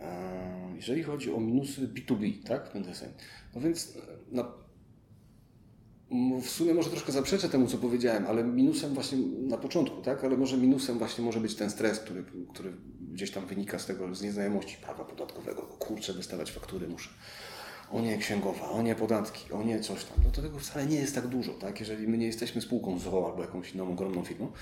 [0.00, 2.74] e, jeżeli chodzi o minusy B2B, tak,
[3.54, 4.44] no więc e, na,
[6.42, 10.36] w sumie może troszkę zaprzeczę temu, co powiedziałem, ale minusem właśnie na początku, tak, ale
[10.36, 12.72] może minusem właśnie może być ten stres, który, który
[13.12, 15.62] gdzieś tam wynika z tego, z nieznajomości prawa podatkowego.
[15.62, 17.10] Kurczę, wystawać faktury muszę
[17.90, 20.96] o nie księgowa, o nie podatki, o nie coś tam, no to tego wcale nie
[20.96, 21.80] jest tak dużo, tak?
[21.80, 24.52] Jeżeli my nie jesteśmy spółką ZOO albo jakąś inną ogromną firmą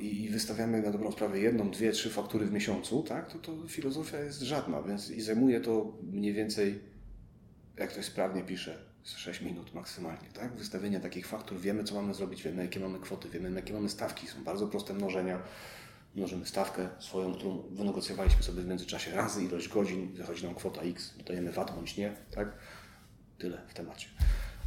[0.00, 3.32] i wystawiamy na dobrą sprawę jedną, dwie, trzy faktury w miesiącu, tak?
[3.32, 6.80] To, to filozofia jest żadna, więc i zajmuje to mniej więcej,
[7.76, 10.56] jak ktoś sprawnie pisze, 6 minut maksymalnie, tak?
[10.56, 14.26] Wystawienie takich faktur, wiemy co mamy zrobić, wiemy jakie mamy kwoty, wiemy jakie mamy stawki,
[14.26, 15.42] są bardzo proste mnożenia,
[16.14, 21.14] mnożymy stawkę swoją, którą wynegocjowaliśmy sobie w międzyczasie razy ilość godzin, wychodzi nam kwota X,
[21.18, 22.52] dodajemy VAT bądź nie, tak?
[23.38, 24.08] Tyle w temacie.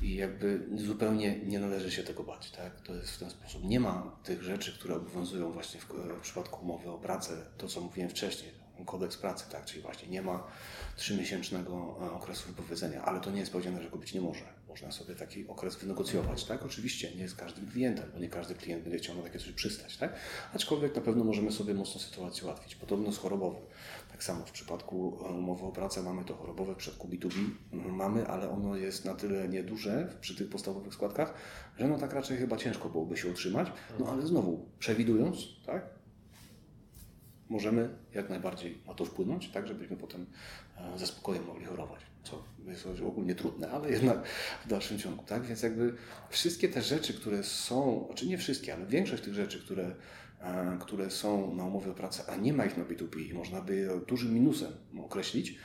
[0.01, 2.81] I jakby zupełnie nie należy się tego bać, tak?
[2.81, 3.63] To jest w ten sposób.
[3.63, 7.81] Nie ma tych rzeczy, które obowiązują właśnie w, w przypadku umowy o pracę, to co
[7.81, 8.51] mówiłem wcześniej,
[8.85, 9.65] kodeks pracy, tak?
[9.65, 10.43] Czyli właśnie nie ma
[10.95, 14.43] trzymiesięcznego e, okresu wypowiedzenia, ale to nie jest powiedziane, że go być nie może.
[14.73, 16.65] Można sobie taki okres wynegocjować, tak?
[16.65, 19.97] Oczywiście nie z każdym klientem, bo nie każdy klient będzie chciał na takie coś przystać,
[19.97, 20.15] tak?
[20.53, 22.75] Aczkolwiek na pewno możemy sobie mocno sytuację ułatwić.
[22.75, 23.61] Podobno z chorobowym.
[24.11, 27.33] Tak samo w przypadku e, umowy o pracę mamy to chorobowe, w przypadku B2B
[27.71, 31.33] mamy, ale ono jest na tyle nieduże przy tych podstawowych składkach,
[31.77, 33.71] że no tak raczej chyba ciężko byłoby się utrzymać.
[33.99, 36.02] No ale znowu, przewidując, tak?
[37.53, 40.25] Możemy jak najbardziej na to wpłynąć, tak żebyśmy potem
[40.77, 44.27] e, ze spokojem mogli chorować, co jest ogólnie trudne, ale jednak
[44.65, 45.43] w dalszym ciągu, tak?
[45.43, 45.93] Więc jakby
[46.29, 49.95] wszystkie te rzeczy, które są, znaczy nie wszystkie, ale większość tych rzeczy, które,
[50.41, 53.61] e, które są na umowie o pracę, a nie ma ich na B2B i można
[53.61, 55.57] by je dużym minusem określić,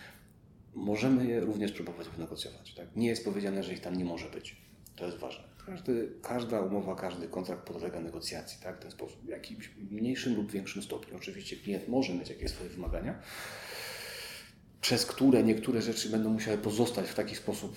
[0.74, 2.96] możemy je również próbować wynegocjować, tak?
[2.96, 4.56] Nie jest powiedziane, że ich tam nie może być.
[4.96, 5.57] To jest ważne.
[5.68, 8.76] Każdy, każda umowa, każdy kontrakt podlega negocjacji, tak?
[8.76, 11.16] W ten sposób, w jakimś mniejszym lub większym stopniu.
[11.16, 13.18] Oczywiście klient może mieć jakieś swoje wymagania,
[14.80, 17.76] przez które niektóre rzeczy będą musiały pozostać w taki sposób,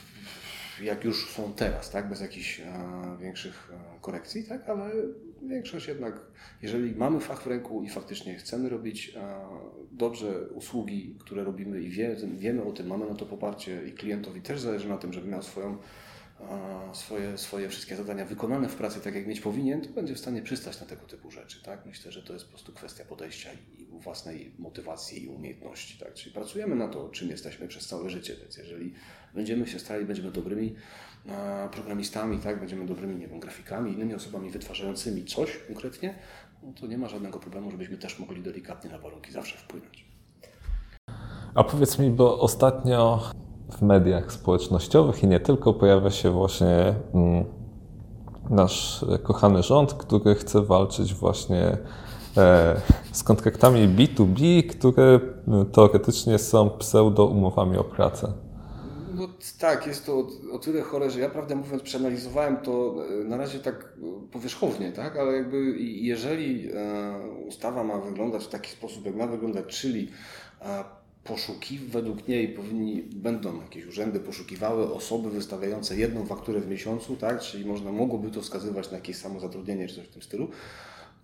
[0.81, 2.09] jak już są teraz, tak?
[2.09, 2.65] bez jakichś e,
[3.19, 4.69] większych e, korekcji, tak?
[4.69, 4.91] ale
[5.41, 6.19] większość jednak,
[6.61, 9.39] jeżeli mamy fach w ręku i faktycznie chcemy robić e,
[9.91, 14.41] dobrze usługi, które robimy i wie, wiemy o tym, mamy na to poparcie i klientowi
[14.41, 15.77] też zależy na tym, żeby miał swoją
[16.93, 20.41] swoje, swoje wszystkie zadania wykonane w pracy tak, jak mieć powinien, to będzie w stanie
[20.41, 21.63] przystać na tego typu rzeczy.
[21.63, 21.85] Tak?
[21.85, 25.99] Myślę, że to jest po prostu kwestia podejścia i własnej motywacji i umiejętności.
[25.99, 26.13] Tak?
[26.13, 28.93] Czyli pracujemy na to, czym jesteśmy przez całe życie, więc jeżeli
[29.33, 30.75] będziemy się starali, będziemy dobrymi
[31.71, 32.59] programistami, tak?
[32.59, 36.15] będziemy dobrymi nie wiem, grafikami, innymi osobami wytwarzającymi coś konkretnie,
[36.63, 40.05] no to nie ma żadnego problemu, żebyśmy też mogli delikatnie na warunki zawsze wpłynąć.
[41.55, 43.21] A powiedz mi, bo ostatnio
[43.77, 47.45] w mediach społecznościowych i nie tylko pojawia się właśnie mm,
[48.49, 51.77] nasz kochany rząd, który chce walczyć właśnie
[52.37, 52.81] e,
[53.11, 58.33] z kontraktami B2B, które mm, teoretycznie są pseudo umowami o pracę.
[59.13, 59.27] No
[59.59, 63.59] tak, jest to o tyle chore, że ja prawdę mówiąc przeanalizowałem to e, na razie
[63.59, 63.93] tak
[64.31, 65.17] powierzchownie, tak?
[65.17, 70.11] ale jakby jeżeli e, ustawa ma wyglądać w taki sposób, jak ma wyglądać, czyli
[71.23, 77.41] poszuki, według niej powinni, będą jakieś urzędy poszukiwały osoby wystawiające jedną fakturę w miesiącu, tak?
[77.41, 80.51] czyli można, mogłoby to wskazywać na jakieś samozatrudnienie czy coś w tym stylu,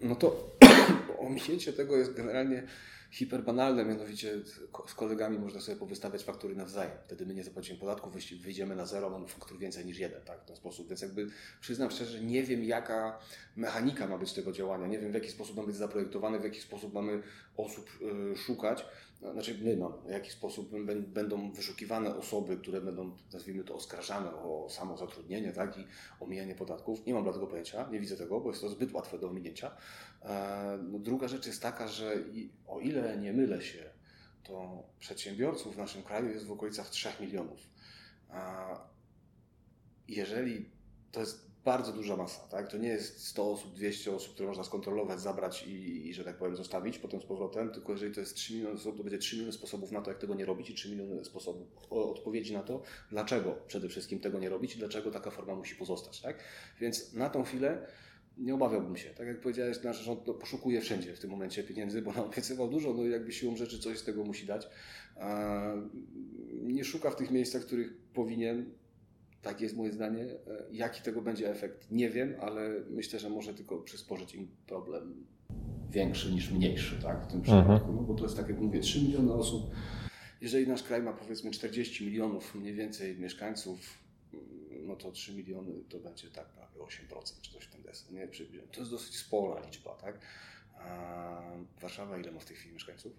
[0.01, 0.55] no to
[1.27, 2.63] ominięcie tego jest generalnie
[3.11, 4.39] hiperbanalne, mianowicie
[4.87, 6.97] z kolegami można sobie powystawiać faktury nawzajem.
[7.05, 10.45] Wtedy my nie zapłacimy podatku, wyjdziemy na zero, mamy faktur więcej niż jeden, tak, w
[10.45, 10.87] ten sposób.
[10.89, 11.27] Więc jakby
[11.61, 13.19] przyznam szczerze, nie wiem jaka
[13.55, 16.61] mechanika ma być tego działania, nie wiem w jaki sposób ma być zaprojektowane, w jaki
[16.61, 17.23] sposób mamy
[17.57, 17.89] osób
[18.33, 18.85] y, szukać.
[19.21, 20.71] No, znaczy my, no, w jaki sposób
[21.07, 25.85] będą wyszukiwane osoby, które będą, nazwijmy to, oskarżane o samozatrudnienie tak, i
[26.19, 27.05] omijanie podatków.
[27.05, 29.77] Nie mam dla tego pojęcia, nie widzę tego, bo jest to zbyt łatwe do ominięcia.
[30.21, 32.23] E, no, druga rzecz jest taka, że
[32.67, 33.89] o ile nie mylę się,
[34.43, 37.69] to przedsiębiorców w naszym kraju jest w okolicach 3 milionów.
[40.07, 40.69] Jeżeli
[41.11, 42.67] to jest bardzo duża masa, tak?
[42.67, 46.37] To nie jest 100 osób, 200 osób, które można skontrolować, zabrać i, i, że tak
[46.37, 49.35] powiem, zostawić potem z powrotem, tylko jeżeli to jest 3 miliony osób, to będzie 3
[49.35, 52.81] miliony sposobów na to, jak tego nie robić i 3 miliony sposobów odpowiedzi na to,
[53.09, 56.39] dlaczego przede wszystkim tego nie robić i dlaczego taka forma musi pozostać, tak?
[56.79, 57.87] Więc na tą chwilę
[58.37, 59.09] nie obawiałbym się.
[59.09, 62.93] Tak jak powiedziałeś, nasz rząd poszukuje wszędzie w tym momencie pieniędzy, bo nam obiecywał dużo,
[62.93, 64.67] no jakby siłą rzeczy coś z tego musi dać.
[66.63, 68.71] Nie szuka w tych miejscach, w których powinien.
[69.47, 70.23] Tak jest moje zdanie.
[70.23, 70.37] E,
[70.71, 75.25] jaki tego będzie efekt, nie wiem, ale myślę, że może tylko przysporzyć im problem
[75.89, 77.63] większy niż mniejszy, tak, w tym mhm.
[77.63, 77.93] przypadku.
[77.93, 79.71] No bo to jest tak jak mówię, 3 miliony osób.
[80.41, 83.79] Jeżeli nasz kraj ma powiedzmy 40 milionów mniej więcej mieszkańców,
[84.87, 88.15] no to 3 miliony to będzie tak prawie 8% czy coś w ten deseń.
[88.15, 88.27] Nie?
[88.71, 90.19] To jest dosyć spora liczba, tak?
[90.79, 91.41] A
[91.81, 93.13] Warszawa ile ma w tej chwili mieszkańców?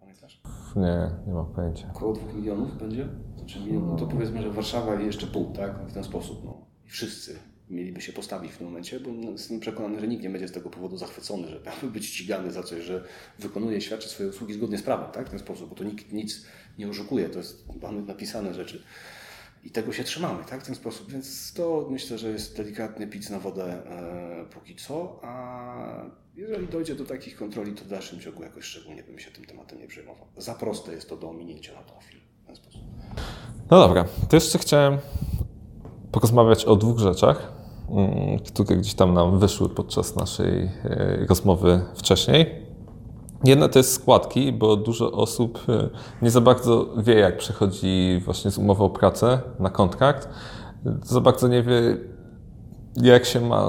[0.00, 0.40] Pamiętasz?
[0.76, 1.90] Nie, nie mam pojęcia.
[1.94, 3.08] Około 2 milionów będzie?
[3.36, 5.78] Znaczy milion, no to powiedzmy, że Warszawa i jeszcze pół, tak?
[5.88, 6.66] W ten sposób, no.
[6.86, 7.38] I wszyscy
[7.70, 10.70] mieliby się postawić w tym momencie, bo jestem przekonany, że nikt nie będzie z tego
[10.70, 13.04] powodu zachwycony, że miałby być ścigany za coś, że
[13.38, 15.26] wykonuje, świadczy swoje usługi zgodnie z prawem, tak?
[15.26, 16.46] W ten sposób, bo to nikt nic
[16.78, 18.82] nie oszukuje, to jest, mamy napisane rzeczy.
[19.66, 21.12] I tego się trzymamy, tak, w ten sposób.
[21.12, 25.20] Więc to myślę, że jest delikatny pic na wodę e, póki co.
[25.22, 25.76] A
[26.34, 29.78] jeżeli dojdzie do takich kontroli, to w dalszym ciągu jakoś szczególnie bym się tym tematem
[29.78, 30.26] nie przejmował.
[30.36, 32.22] Za proste jest to do ominięcia na chwilę.
[32.42, 32.80] W ten sposób.
[33.70, 34.98] No dobra, to jeszcze chciałem
[36.12, 37.52] porozmawiać o dwóch rzeczach,
[37.90, 42.65] mm, które gdzieś tam nam wyszły podczas naszej e, rozmowy wcześniej.
[43.44, 45.88] Jedna to jest składki, bo dużo osób e,
[46.22, 50.28] nie za bardzo wie, jak przechodzi właśnie z umowy o pracę na kontrakt.
[51.02, 51.96] Za bardzo nie wie,
[52.96, 53.68] jak się ma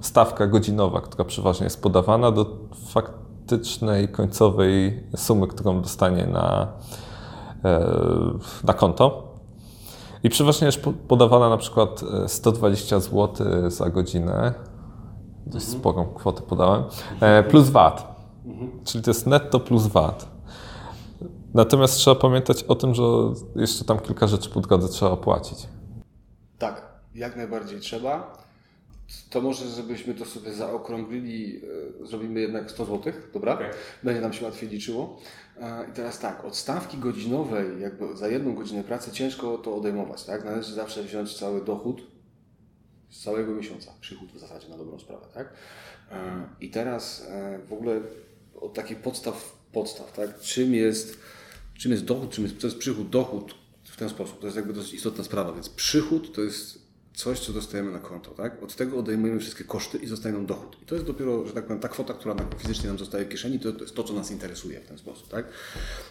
[0.00, 2.46] stawka godzinowa, która przeważnie jest podawana do
[2.86, 6.68] faktycznej końcowej sumy, którą dostanie na,
[7.64, 7.86] e,
[8.64, 9.34] na konto.
[10.22, 13.30] I przeważnie jest podawana na przykład 120 zł
[13.70, 14.54] za godzinę.
[15.46, 15.80] Dość mhm.
[15.80, 16.82] sporą kwotę podałem.
[17.20, 18.13] E, plus VAT.
[18.44, 18.84] Mhm.
[18.84, 20.34] Czyli to jest netto plus VAT.
[21.54, 23.02] Natomiast trzeba pamiętać o tym, że
[23.56, 25.58] jeszcze tam kilka rzeczy po drodze trzeba opłacić.
[26.58, 26.82] Tak,
[27.14, 28.44] jak najbardziej trzeba.
[29.30, 31.60] To może, żebyśmy to sobie zaokrąglili,
[32.02, 33.54] e, zrobimy jednak 100 zł, dobra?
[33.54, 33.70] Okay.
[34.02, 35.18] Będzie nam się łatwiej liczyło.
[35.60, 40.24] E, I teraz tak, od stawki godzinowej, jakby za jedną godzinę pracy ciężko to odejmować,
[40.24, 40.44] tak?
[40.44, 42.02] Należy zawsze wziąć cały dochód
[43.10, 45.52] z całego miesiąca, przychód w zasadzie na dobrą sprawę, tak?
[46.12, 47.26] E, I teraz
[47.68, 48.00] w ogóle
[48.64, 50.40] od takich podstaw, podstaw, tak?
[50.40, 51.18] Czym jest,
[51.78, 54.40] czym jest dochód, czym jest, to jest przychód, dochód w ten sposób.
[54.40, 58.30] To jest jakby dosyć istotna sprawa, więc przychód to jest coś, co dostajemy na konto,
[58.30, 58.62] tak?
[58.62, 60.76] Od tego odejmujemy wszystkie koszty i zostaje nam dochód.
[60.82, 63.60] I to jest dopiero, że tak powiem, ta kwota, która fizycznie nam zostaje w kieszeni,
[63.60, 65.46] to, to jest to, co nas interesuje w ten sposób, tak?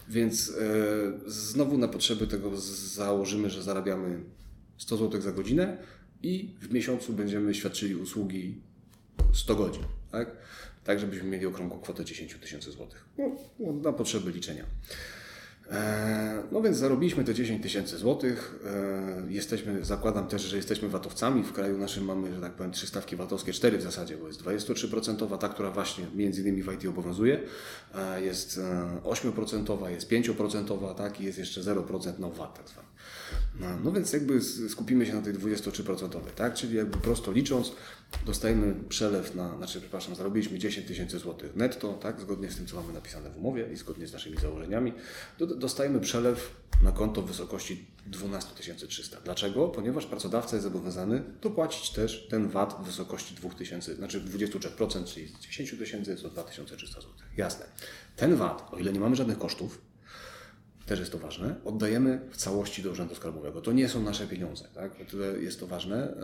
[0.10, 0.56] Więc yy,
[1.26, 4.24] znowu na potrzeby tego założymy, że zarabiamy
[4.78, 5.78] 100 zł za godzinę
[6.24, 8.62] i w miesiącu będziemy świadczyli usługi
[9.34, 10.32] 100 godzin, tak?
[10.84, 13.06] Tak żebyśmy mieli okrągłą kwotę 10 tysięcy złotych.
[13.18, 14.66] No, no, na potrzeby liczenia.
[15.72, 18.60] E, no więc zarobiliśmy te 10 tysięcy złotych.
[18.66, 21.44] E, jesteśmy, zakładam też, że jesteśmy watowcami.
[21.44, 24.44] W kraju naszym mamy, że tak powiem, trzy stawki watowskie, cztery w zasadzie, bo jest
[24.44, 27.40] 23%, ta, która właśnie między innymi w IT obowiązuje,
[27.96, 28.60] e, jest
[29.04, 32.86] 8%, jest 5%, tak, i jest jeszcze 0% na VAT tak.
[33.60, 37.72] No, no więc jakby skupimy się na tej 23%, tak, czyli jakby prosto licząc,
[38.26, 42.76] dostajemy przelew na, znaczy, przepraszam, zarobiliśmy 10 tysięcy złotych netto, tak, zgodnie z tym, co
[42.76, 44.94] mamy napisane w umowie i zgodnie z naszymi założeniami,
[45.40, 48.50] dostajemy przelew na konto w wysokości 12
[48.88, 49.22] 300.
[49.22, 49.68] Dlaczego?
[49.68, 55.40] Ponieważ pracodawca jest zobowiązany dopłacić też ten VAT w wysokości 2000, znaczy 23%, czyli z
[55.40, 57.14] 10 tysięcy to 2300 zł.
[57.38, 57.66] Jasne.
[58.16, 59.82] Ten VAT, o ile nie mamy żadnych kosztów,
[60.94, 63.62] też jest to ważne, oddajemy w całości do Urzędu Skarbowego.
[63.62, 64.68] To nie są nasze pieniądze.
[64.74, 64.92] Tak?
[65.02, 66.18] O tyle jest to ważne,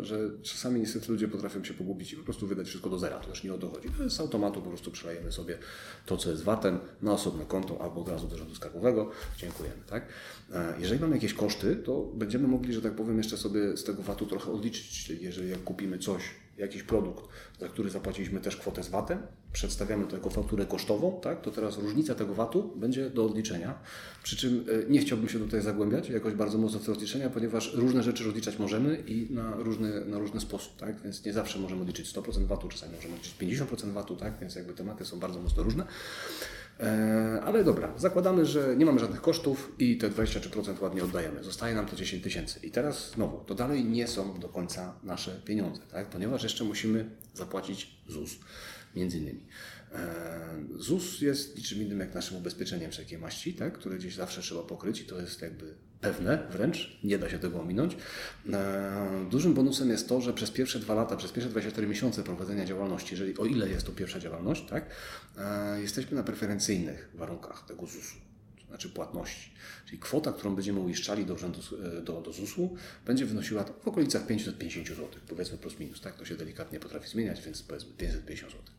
[0.00, 3.18] e, że czasami niestety ludzie potrafią się pogubić i po prostu wydać wszystko do zera.
[3.18, 3.88] To też nie o to chodzi.
[4.08, 5.58] Z automatu po prostu przelejemy sobie
[6.06, 9.10] to, co jest VAT-em na osobne konto albo od razu do Urzędu Skarbowego.
[9.38, 9.82] Dziękujemy.
[9.90, 10.06] Tak?
[10.52, 14.02] E, jeżeli mamy jakieś koszty, to będziemy mogli, że tak powiem, jeszcze sobie z tego
[14.02, 15.04] VAT-u trochę odliczyć.
[15.04, 16.22] Czyli jeżeli jak kupimy coś,
[16.58, 17.24] jakiś produkt,
[17.60, 19.18] za który zapłaciliśmy też kwotę z VAT-em,
[19.54, 23.78] przedstawiamy to jako fakturę kosztową, tak, to teraz różnica tego VAT-u będzie do odliczenia.
[24.22, 27.74] Przy czym e, nie chciałbym się tutaj zagłębiać jakoś bardzo mocno w te rozliczenia, ponieważ
[27.74, 31.80] różne rzeczy rozliczać możemy i na różny, na różny sposób, tak, więc nie zawsze możemy
[31.80, 35.62] odliczyć 100% VAT-u, czasami możemy odliczyć 50% VAT-u, tak, więc jakby tematy są bardzo mocno
[35.62, 35.86] różne.
[36.80, 41.44] E, ale dobra, zakładamy, że nie mamy żadnych kosztów i te 23% ładnie oddajemy.
[41.44, 42.60] Zostaje nam to 10 tysięcy.
[42.62, 46.06] I teraz znowu, to dalej nie są do końca nasze pieniądze, tak?
[46.06, 48.38] ponieważ jeszcze musimy zapłacić ZUS,
[48.96, 49.40] między innymi.
[49.92, 53.72] E, ZUS jest niczym innym jak naszym ubezpieczeniem wszelkiej maści, tak?
[53.72, 57.60] które gdzieś zawsze trzeba pokryć i to jest jakby pewne wręcz, nie da się tego
[57.60, 57.96] ominąć.
[58.52, 62.64] E, dużym bonusem jest to, że przez pierwsze dwa lata, przez pierwsze 24 miesiące prowadzenia
[62.64, 64.86] działalności, jeżeli o ile jest to pierwsza działalność, tak,
[65.38, 68.34] e, jesteśmy na preferencyjnych warunkach tego ZUS-u
[68.74, 69.50] znaczy płatności.
[69.86, 71.60] Czyli kwota, którą będziemy uiszczali do, urzędu,
[72.02, 72.76] do, do ZUS-u,
[73.06, 76.14] będzie wynosiła w okolicach 550 zł, powiedzmy plus minus, tak?
[76.16, 78.73] To się delikatnie potrafi zmieniać, więc powiedzmy 550 zł.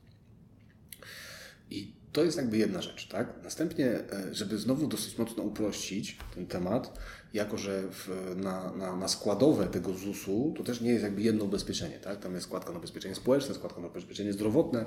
[1.70, 3.44] I to jest jakby jedna rzecz, tak?
[3.44, 7.00] Następnie, e, żeby znowu dosyć mocno uprościć ten temat,
[7.34, 11.46] jako że w, na, na, na, składowe tego ZUS-u to też nie jest jakby jedno
[11.46, 12.20] ubezpieczenie, tak?
[12.20, 14.86] Tam jest składka na ubezpieczenie społeczne, składka na ubezpieczenie zdrowotne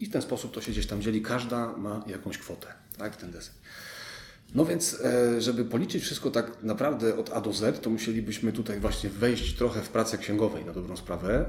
[0.00, 1.22] i w ten sposób to się gdzieś tam dzieli.
[1.22, 2.66] Każda ma jakąś kwotę,
[2.98, 3.16] tak?
[3.16, 3.54] Ten deseń.
[4.54, 8.80] No więc, e, żeby policzyć wszystko tak naprawdę od A do Z, to musielibyśmy tutaj
[8.80, 11.46] właśnie wejść trochę w pracę księgowej na dobrą sprawę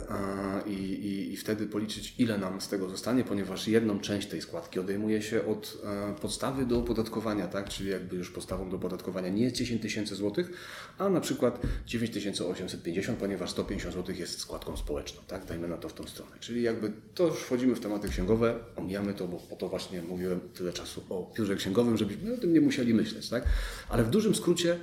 [0.66, 4.80] i, i, i wtedy policzyć, ile nam z tego zostanie, ponieważ jedną część tej składki
[4.80, 7.70] odejmuje się od e, podstawy do opodatkowania, tak?
[7.70, 10.52] czyli jakby już podstawą do opodatkowania nie jest 10 tysięcy złotych,
[10.98, 15.46] a na przykład 9850, ponieważ 150 złotych jest składką społeczną, tak?
[15.46, 16.32] dajmy na to w tą stronę.
[16.40, 20.40] Czyli jakby to już wchodzimy w tematy księgowe, omijamy to, bo po to właśnie mówiłem
[20.54, 23.44] tyle czasu o piórze księgowym, żebyśmy o tym nie musieli myśleć, tak?
[23.90, 24.78] Ale w dużym skrócie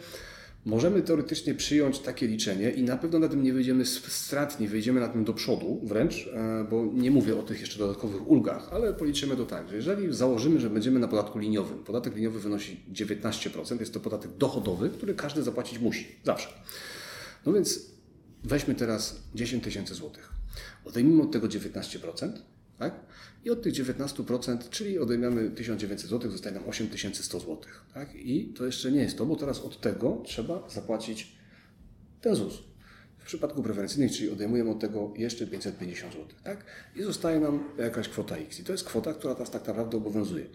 [0.67, 5.09] możemy teoretycznie przyjąć takie liczenie i na pewno na tym nie wyjdziemy stratni, wyjdziemy na
[5.09, 9.37] tym do przodu wręcz, e, bo nie mówię o tych jeszcze dodatkowych ulgach, ale policzymy
[9.37, 13.95] to tak, że jeżeli założymy, że będziemy na podatku liniowym, podatek liniowy wynosi 19%, jest
[13.95, 16.49] to podatek dochodowy, który każdy zapłacić musi, zawsze.
[17.47, 17.81] No więc
[18.45, 20.33] weźmy teraz 10 tysięcy złotych.
[20.85, 22.33] Odejmijmy od tego 19%,
[22.79, 22.95] tak?
[23.45, 27.59] I od tych 19%, czyli odejmiemy 1900 zł, zostaje nam 8100 zł.
[27.95, 28.15] Tak?
[28.15, 31.37] I to jeszcze nie jest to, bo teraz od tego trzeba zapłacić
[32.21, 32.63] ten ZUS.
[33.19, 36.27] W przypadku preferencyjnych, czyli odejmujemy od tego jeszcze 550 zł.
[36.45, 36.65] Tak?
[36.97, 38.61] I zostaje nam jakaś kwota X.
[38.61, 40.47] I to jest kwota, która teraz tak naprawdę obowiązuje.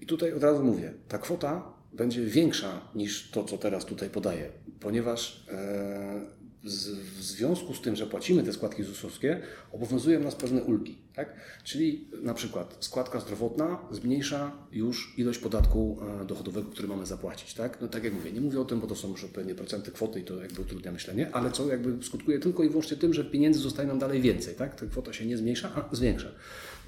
[0.00, 4.50] I tutaj od razu mówię, ta kwota będzie większa niż to, co teraz tutaj podaję,
[4.80, 6.20] ponieważ e,
[6.64, 9.40] w związku z tym, że płacimy te składki ZUS-owskie,
[9.72, 10.98] obowiązują nas pewne ulgi.
[11.14, 11.34] Tak?
[11.64, 17.54] Czyli na przykład składka zdrowotna zmniejsza już ilość podatku e, dochodowego, który mamy zapłacić.
[17.54, 17.80] Tak?
[17.80, 20.20] No tak jak mówię, nie mówię o tym, bo to są już odpowiednie procenty kwoty
[20.20, 23.60] i to jakby utrudnia myślenie, ale co jakby skutkuje tylko i wyłącznie tym, że pieniędzy
[23.60, 24.54] zostaje nam dalej więcej.
[24.54, 24.80] Tak?
[24.80, 26.28] Ta kwota się nie zmniejsza, a zwiększa.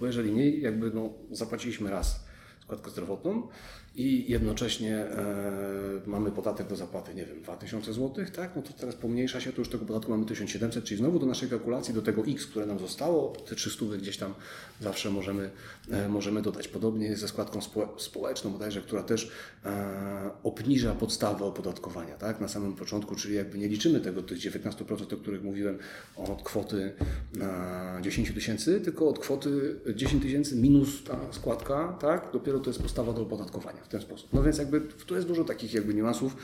[0.00, 2.20] Bo jeżeli nie, jakby no, zapłaciliśmy raz
[2.60, 3.48] składkę zdrowotną,
[3.94, 8.56] i jednocześnie e, mamy podatek do zapłaty, nie wiem, 2000 zł, tak?
[8.56, 11.48] No to teraz pomniejsza się, to już tego podatku mamy 1700, czyli znowu do naszej
[11.48, 14.34] kalkulacji, do tego X, które nam zostało, te 300 gdzieś tam
[14.80, 15.50] zawsze możemy,
[15.90, 16.68] e, możemy dodać.
[16.68, 19.30] Podobnie jest ze składką spo, społeczną bodajże, która też
[19.64, 22.40] e, obniża podstawę opodatkowania, tak?
[22.40, 25.78] Na samym początku, czyli jakby nie liczymy tego, tych 19%, o których mówiłem,
[26.16, 26.92] od kwoty
[27.40, 32.28] e, 10 tysięcy, tylko od kwoty 10 tysięcy minus ta składka, tak?
[32.32, 34.32] Dopiero to jest podstawa do opodatkowania w ten sposób.
[34.32, 36.36] No więc jakby tu jest dużo takich jakby niuansów,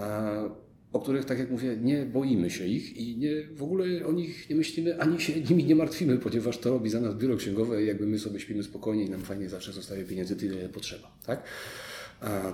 [0.00, 0.50] e,
[0.92, 4.50] o których, tak jak mówię, nie boimy się ich i nie, w ogóle o nich
[4.50, 7.86] nie myślimy, ani się nimi nie martwimy, ponieważ to robi za nas biuro księgowe i
[7.86, 11.18] jakby my sobie śpimy spokojnie i nam fajnie zawsze zostaje pieniędzy tyle, ile potrzeba.
[11.26, 11.42] Tak?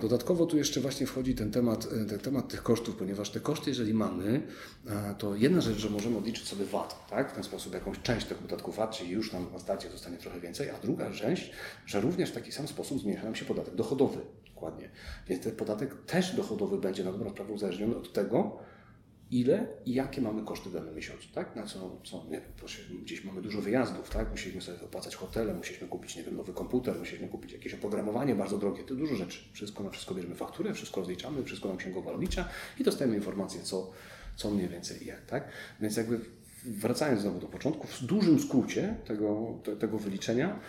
[0.00, 3.70] Dodatkowo tu jeszcze właśnie wchodzi ten temat, e, ten temat tych kosztów, ponieważ te koszty,
[3.70, 4.42] jeżeli mamy,
[5.18, 7.31] to jedna rzecz, że możemy odliczyć sobie VAT, tak?
[7.31, 10.40] w ten sposób jakąś część tego podatku VAT, czyli już nam na starcie zostanie trochę
[10.40, 11.50] więcej, a druga część,
[11.87, 14.18] że również w taki sam sposób zmniejsza nam się podatek dochodowy.
[14.55, 14.90] Dokładnie.
[15.29, 18.59] Więc ten podatek też dochodowy będzie na dobrą sprawę uzależniony od tego,
[19.35, 21.57] ile i jakie mamy koszty w danym miesiącu, tak?
[21.57, 22.40] Na co, co nie
[23.03, 24.31] gdzieś mamy dużo wyjazdów, tak?
[24.31, 28.59] Musieliśmy sobie opłacać hotele, musieliśmy kupić, nie wiem, nowy komputer, musieliśmy kupić jakieś oprogramowanie bardzo
[28.59, 29.38] drogie, to dużo rzeczy.
[29.53, 32.49] Wszystko na wszystko bierzemy fakturę, wszystko rozliczamy, wszystko nam księgowa rozlicza
[32.81, 33.90] i dostajemy informację, co,
[34.37, 35.49] co mniej więcej i jak, tak?
[35.81, 36.20] Więc jakby
[36.64, 40.60] wracając znowu do początku, w dużym skrócie tego, tego wyliczenia,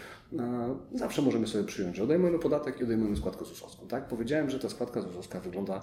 [0.94, 3.88] zawsze możemy sobie przyjąć, że odejmujemy podatek i odejmujemy składkę ZUS-owską.
[3.88, 4.08] Tak?
[4.08, 5.82] Powiedziałem, że ta składka ZUS-owska wygląda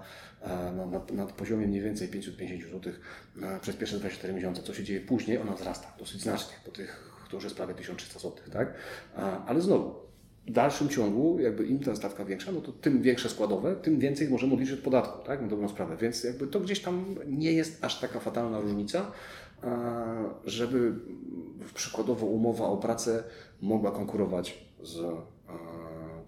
[0.77, 2.93] na, na, na poziomie mniej więcej 550 zł
[3.61, 4.63] przez pierwsze 24 miesiące.
[4.63, 5.39] Co się dzieje później?
[5.39, 8.33] Ona wzrasta dosyć znacznie, po tych, to już jest prawie 1300 zł.
[8.53, 8.75] Tak?
[9.47, 9.95] Ale znowu,
[10.47, 14.29] w dalszym ciągu, jakby im ta stawka większa, no to tym większe składowe, tym więcej
[14.29, 15.43] możemy odliczyć od podatku, tak?
[15.43, 15.97] Na dobrą sprawę.
[15.97, 19.13] Więc jakby to gdzieś tam nie jest aż taka fatalna różnica,
[20.45, 20.95] żeby
[21.75, 23.25] przykładowo umowa o pracę
[23.61, 25.01] mogła konkurować z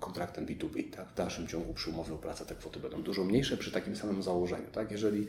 [0.00, 0.90] kontraktem B2B.
[0.90, 1.08] Tak?
[1.08, 4.22] W dalszym ciągu przy umowie o pracę te kwoty będą dużo mniejsze przy takim samym
[4.22, 4.66] założeniu.
[4.72, 4.90] Tak?
[4.90, 5.26] Jeżeli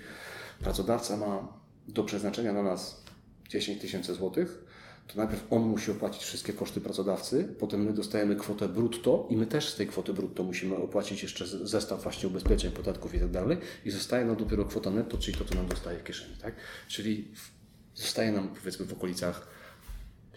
[0.59, 1.47] pracodawca ma
[1.87, 3.03] do przeznaczenia na nas
[3.49, 4.65] 10 tysięcy złotych,
[5.07, 9.45] to najpierw on musi opłacić wszystkie koszty pracodawcy, potem my dostajemy kwotę brutto i my
[9.45, 13.57] też z tej kwoty brutto musimy opłacić jeszcze zestaw właśnie ubezpieczeń, podatków i tak dalej
[13.85, 16.35] i zostaje nam dopiero kwota netto, czyli to, co nam dostaje w kieszeni.
[16.41, 16.55] Tak?
[16.87, 17.31] Czyli
[17.95, 19.47] zostaje nam powiedzmy w okolicach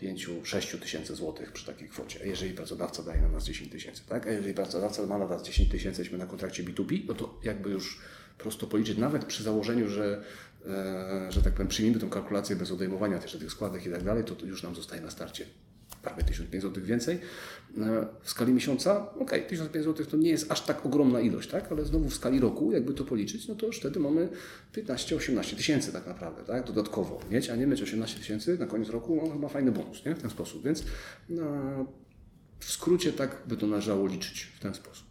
[0.03, 4.27] 5-6 tysięcy złotych przy takiej kwocie, a jeżeli pracodawca daje na nas 10 tysięcy, tak?
[4.27, 7.71] A jeżeli pracodawca ma na nas 10 tysięcy, jesteśmy na kontrakcie B2B, no to jakby
[7.71, 8.01] już
[8.39, 10.25] prosto policzyć, nawet przy założeniu, że,
[10.67, 14.25] e, że tak powiem, przyjmiemy tą kalkulację bez odejmowania też tych składek i tak dalej,
[14.25, 15.47] to, to już nam zostaje na starcie
[16.09, 17.21] prawie 1500 zł więcej.
[17.79, 21.73] E, w skali miesiąca, ok, 1500 zł to nie jest aż tak ogromna ilość, tak?
[21.73, 24.29] ale znowu w skali roku, jakby to policzyć, no to już wtedy mamy
[24.75, 26.67] 15-18 tysięcy tak naprawdę, tak?
[26.67, 30.15] dodatkowo mieć, a nie mieć 18 tysięcy na koniec roku, no chyba fajny bonus nie?
[30.15, 30.85] w ten sposób, więc
[31.29, 31.45] no,
[32.59, 35.07] w skrócie tak by to należało liczyć w ten sposób.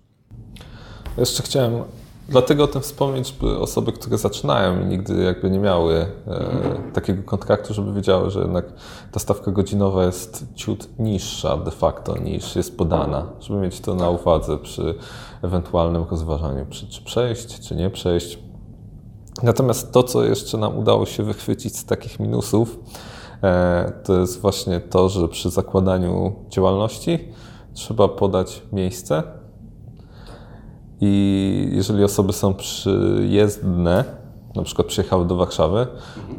[1.17, 1.83] Jeszcze chciałem
[2.29, 7.23] Dlatego o tym wspomnieć, by osoby, które zaczynają i nigdy jakby nie miały e, takiego
[7.23, 8.65] kontraktu, żeby wiedziały, że jednak
[9.11, 14.09] ta stawka godzinowa jest ciut niższa de facto niż jest podana, żeby mieć to na
[14.09, 14.95] uwadze przy
[15.41, 18.39] ewentualnym rozważaniu, czy, czy przejść, czy nie przejść.
[19.43, 22.79] Natomiast to, co jeszcze nam udało się wychwycić z takich minusów,
[23.43, 27.31] e, to jest właśnie to, że przy zakładaniu działalności
[27.73, 29.23] trzeba podać miejsce,
[31.01, 34.03] i jeżeli osoby są przyjezdne,
[34.55, 35.87] na przykład przyjechały do Warszawy,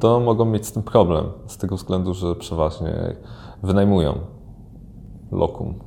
[0.00, 3.16] to mogą mieć z tym problem, z tego względu, że przeważnie
[3.62, 4.20] wynajmują
[5.32, 5.78] lokum.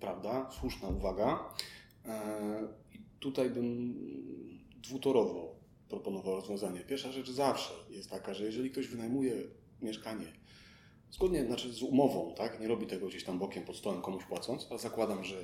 [0.00, 1.38] Prawda, słuszna uwaga.
[2.04, 2.20] E,
[2.94, 3.94] I tutaj bym
[4.88, 5.56] dwutorowo
[5.88, 6.80] proponował rozwiązanie.
[6.80, 9.32] Pierwsza rzecz zawsze jest taka, że jeżeli ktoś wynajmuje
[9.82, 10.26] mieszkanie
[11.10, 14.68] zgodnie znaczy z umową, tak, nie robi tego gdzieś tam bokiem pod stołem komuś płacąc,
[14.72, 15.36] a zakładam, że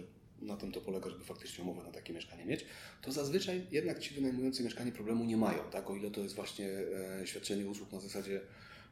[0.42, 2.64] na tym to polega, żeby faktycznie umowę na takie mieszkanie mieć,
[3.02, 5.90] to zazwyczaj jednak ci wynajmujący mieszkanie problemu nie mają, tak?
[5.90, 6.68] O ile to jest właśnie
[7.20, 8.40] e, świadczenie usług na zasadzie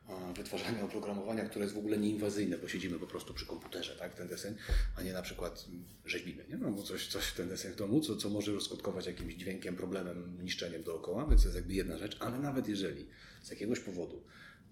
[0.08, 4.14] e, wytwarzania oprogramowania, które jest w ogóle nieinwazyjne, bo siedzimy po prostu przy komputerze, tak,
[4.14, 4.54] ten deseń,
[4.96, 5.66] a nie na przykład
[6.04, 6.56] rzeźbimy, nie?
[6.56, 10.38] No, bo coś, coś ten deseń w domu, co, co może skutkować jakimś dźwiękiem, problemem,
[10.42, 13.06] niszczeniem dookoła, więc to jest jakby jedna rzecz, ale nawet jeżeli
[13.42, 14.22] z jakiegoś powodu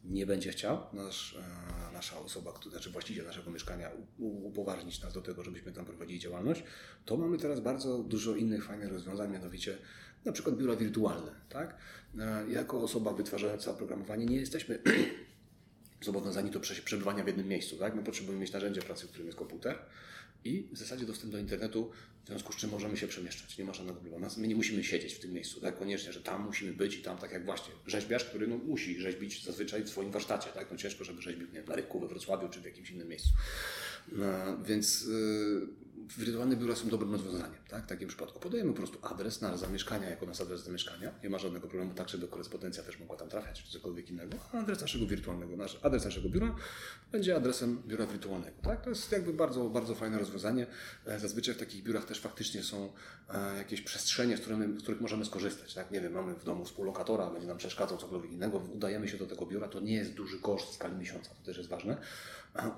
[0.09, 1.37] nie będzie chciał nasz,
[1.91, 6.63] e, nasza osoba, znaczy właściciel naszego mieszkania upoważnić nas do tego, żebyśmy tam prowadzili działalność,
[7.05, 9.79] to mamy teraz bardzo dużo innych fajnych rozwiązań, mianowicie
[10.25, 11.31] na przykład biura wirtualne.
[11.49, 11.77] Tak?
[12.19, 14.79] E, jako osoba wytwarzająca oprogramowanie nie jesteśmy
[16.01, 17.77] zobowiązani do przebywania w jednym miejscu.
[17.77, 17.95] Tak?
[17.95, 19.79] My potrzebujemy mieć narzędzie pracy, w którym jest komputer,
[20.45, 21.91] i w zasadzie dostęp do internetu,
[22.25, 23.59] w związku z czym możemy się przemieszczać.
[23.59, 24.27] Nie ma żadnego problemu.
[24.37, 25.79] My nie musimy siedzieć w tym miejscu, tak?
[25.79, 29.45] Koniecznie, że tam musimy być i tam, tak jak właśnie rzeźbiarz, który no, musi rzeźbić
[29.45, 30.71] zazwyczaj w swoim warsztacie, tak?
[30.71, 33.29] No ciężko, żeby rzeźbił nie, na rynku we Wrocławiu czy w jakimś innym miejscu.
[34.13, 35.69] No, więc yy,
[36.19, 37.58] wirtualne biura są dobrym rozwiązaniem.
[37.69, 37.85] Tak?
[37.85, 41.13] W takim przypadku podajemy po prostu adres na zamieszkania jako nasz adres zamieszkania.
[41.23, 44.37] Nie ma żadnego problemu, tak żeby korespondencja też mogła tam trafiać, czy cokolwiek innego.
[44.53, 46.55] A adres naszego wirtualnego, nasz, adres naszego biura
[47.13, 48.57] będzie adresem biura wirtualnego.
[48.63, 48.83] Tak?
[48.83, 50.67] To jest jakby bardzo, bardzo fajne rozwiązanie.
[51.07, 52.93] E, zazwyczaj w takich biurach też faktycznie są
[53.29, 55.75] e, jakieś przestrzenie, z, którymi, z których możemy skorzystać.
[55.75, 55.91] Tak?
[55.91, 59.47] Nie wiem, mamy w domu współlokatora, będzie nam przeszkadzał cokolwiek innego, udajemy się do tego
[59.47, 61.97] biura, to nie jest duży koszt w skali miesiąca, to też jest ważne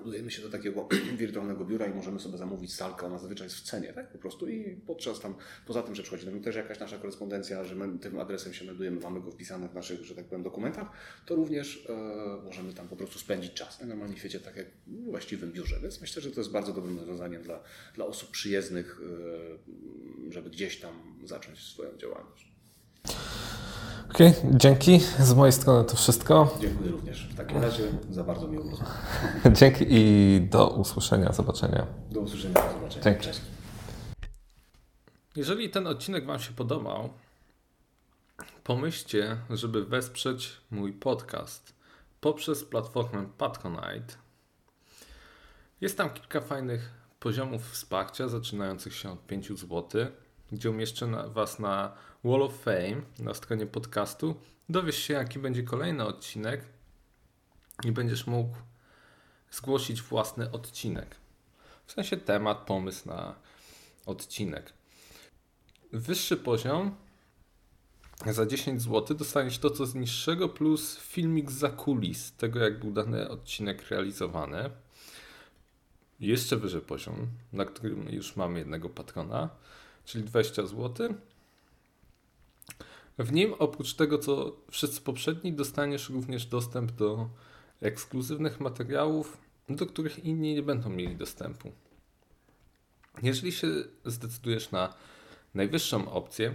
[0.05, 0.88] udajemy się do takiego
[1.18, 4.12] wirtualnego biura i możemy sobie zamówić salkę, ona zazwyczaj jest w cenie, tak?
[4.12, 5.35] Po prostu i podczas tam,
[5.66, 8.64] poza tym, że przychodzi do mnie też jakaś nasza korespondencja, że my tym adresem się
[8.64, 10.87] meldujemy, mamy go wpisany w naszych, że tak powiem, dokumentach,
[11.26, 13.81] to również e, możemy tam po prostu spędzić czas.
[13.81, 16.99] Normalnie w świecie tak jak w właściwym biurze, więc myślę, że to jest bardzo dobrym
[16.99, 17.62] rozwiązaniem dla,
[17.95, 19.01] dla osób przyjezdnych,
[20.28, 20.93] e, żeby gdzieś tam
[21.24, 22.51] zacząć swoją działalność.
[24.14, 25.01] Okej, okay, dzięki.
[25.18, 26.55] Z mojej strony to wszystko.
[26.61, 27.28] Dziękuję również.
[27.28, 28.93] W takim razie za bardzo miłą rozmowę.
[29.59, 31.87] dzięki i do usłyszenia, zobaczenia.
[32.11, 33.05] Do usłyszenia, do zobaczenia.
[33.05, 33.24] Dzięki.
[33.24, 33.41] Cześć.
[35.37, 37.12] Jeżeli ten odcinek Wam się podobał,
[38.64, 41.74] pomyślcie, żeby wesprzeć mój podcast
[42.20, 44.14] poprzez platformę Patronite.
[45.81, 50.07] Jest tam kilka fajnych poziomów wsparcia, zaczynających się od 5 zł,
[50.53, 51.93] gdzie umieszczę Was na
[52.24, 54.35] Wall of Fame na stronie podcastu.
[54.68, 56.64] Dowiesz się, jaki będzie kolejny odcinek
[57.85, 58.57] i będziesz mógł
[59.51, 61.16] zgłosić własny odcinek.
[61.87, 63.35] W sensie temat, pomysł na
[64.07, 64.80] odcinek.
[65.93, 66.95] Wyższy poziom
[68.26, 72.93] za 10 zł dostaniesz to, co z niższego, plus filmik za kulis tego, jak był
[72.93, 74.70] dany odcinek realizowany.
[76.20, 79.51] Jeszcze wyższy poziom, na którym już mamy jednego patrona,
[80.05, 81.14] czyli 20 zł.
[83.18, 87.28] W nim oprócz tego, co wszyscy poprzedni, dostaniesz również dostęp do
[87.82, 89.38] ekskluzywnych materiałów,
[89.68, 91.72] do których inni nie będą mieli dostępu.
[93.22, 93.68] Jeżeli się
[94.05, 94.95] zdecydujesz na
[95.55, 96.55] najwyższą opcję,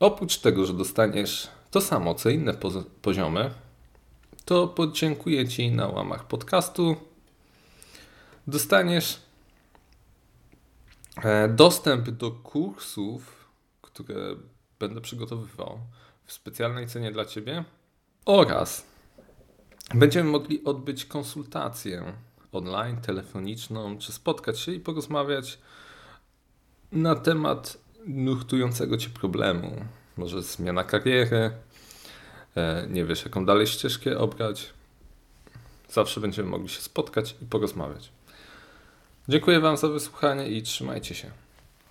[0.00, 2.54] oprócz tego, że dostaniesz to samo co inne
[3.02, 3.50] poziomy,
[4.44, 6.96] to podziękuję Ci na łamach podcastu.
[8.46, 9.20] Dostaniesz
[11.24, 13.48] e, dostęp do kursów,
[13.82, 14.14] które
[14.78, 15.78] będę przygotowywał
[16.24, 17.64] w specjalnej cenie dla Ciebie
[18.24, 18.86] oraz
[19.94, 22.12] będziemy mogli odbyć konsultację
[22.52, 25.58] online, telefoniczną, czy spotkać się i porozmawiać
[26.92, 29.84] na temat nurtującego Cię problemu.
[30.16, 31.50] Może zmiana kariery,
[32.56, 34.72] e, nie wiesz jaką dalej ścieżkę obrać.
[35.88, 38.12] Zawsze będziemy mogli się spotkać i porozmawiać.
[39.28, 41.30] Dziękuję Wam za wysłuchanie i trzymajcie się.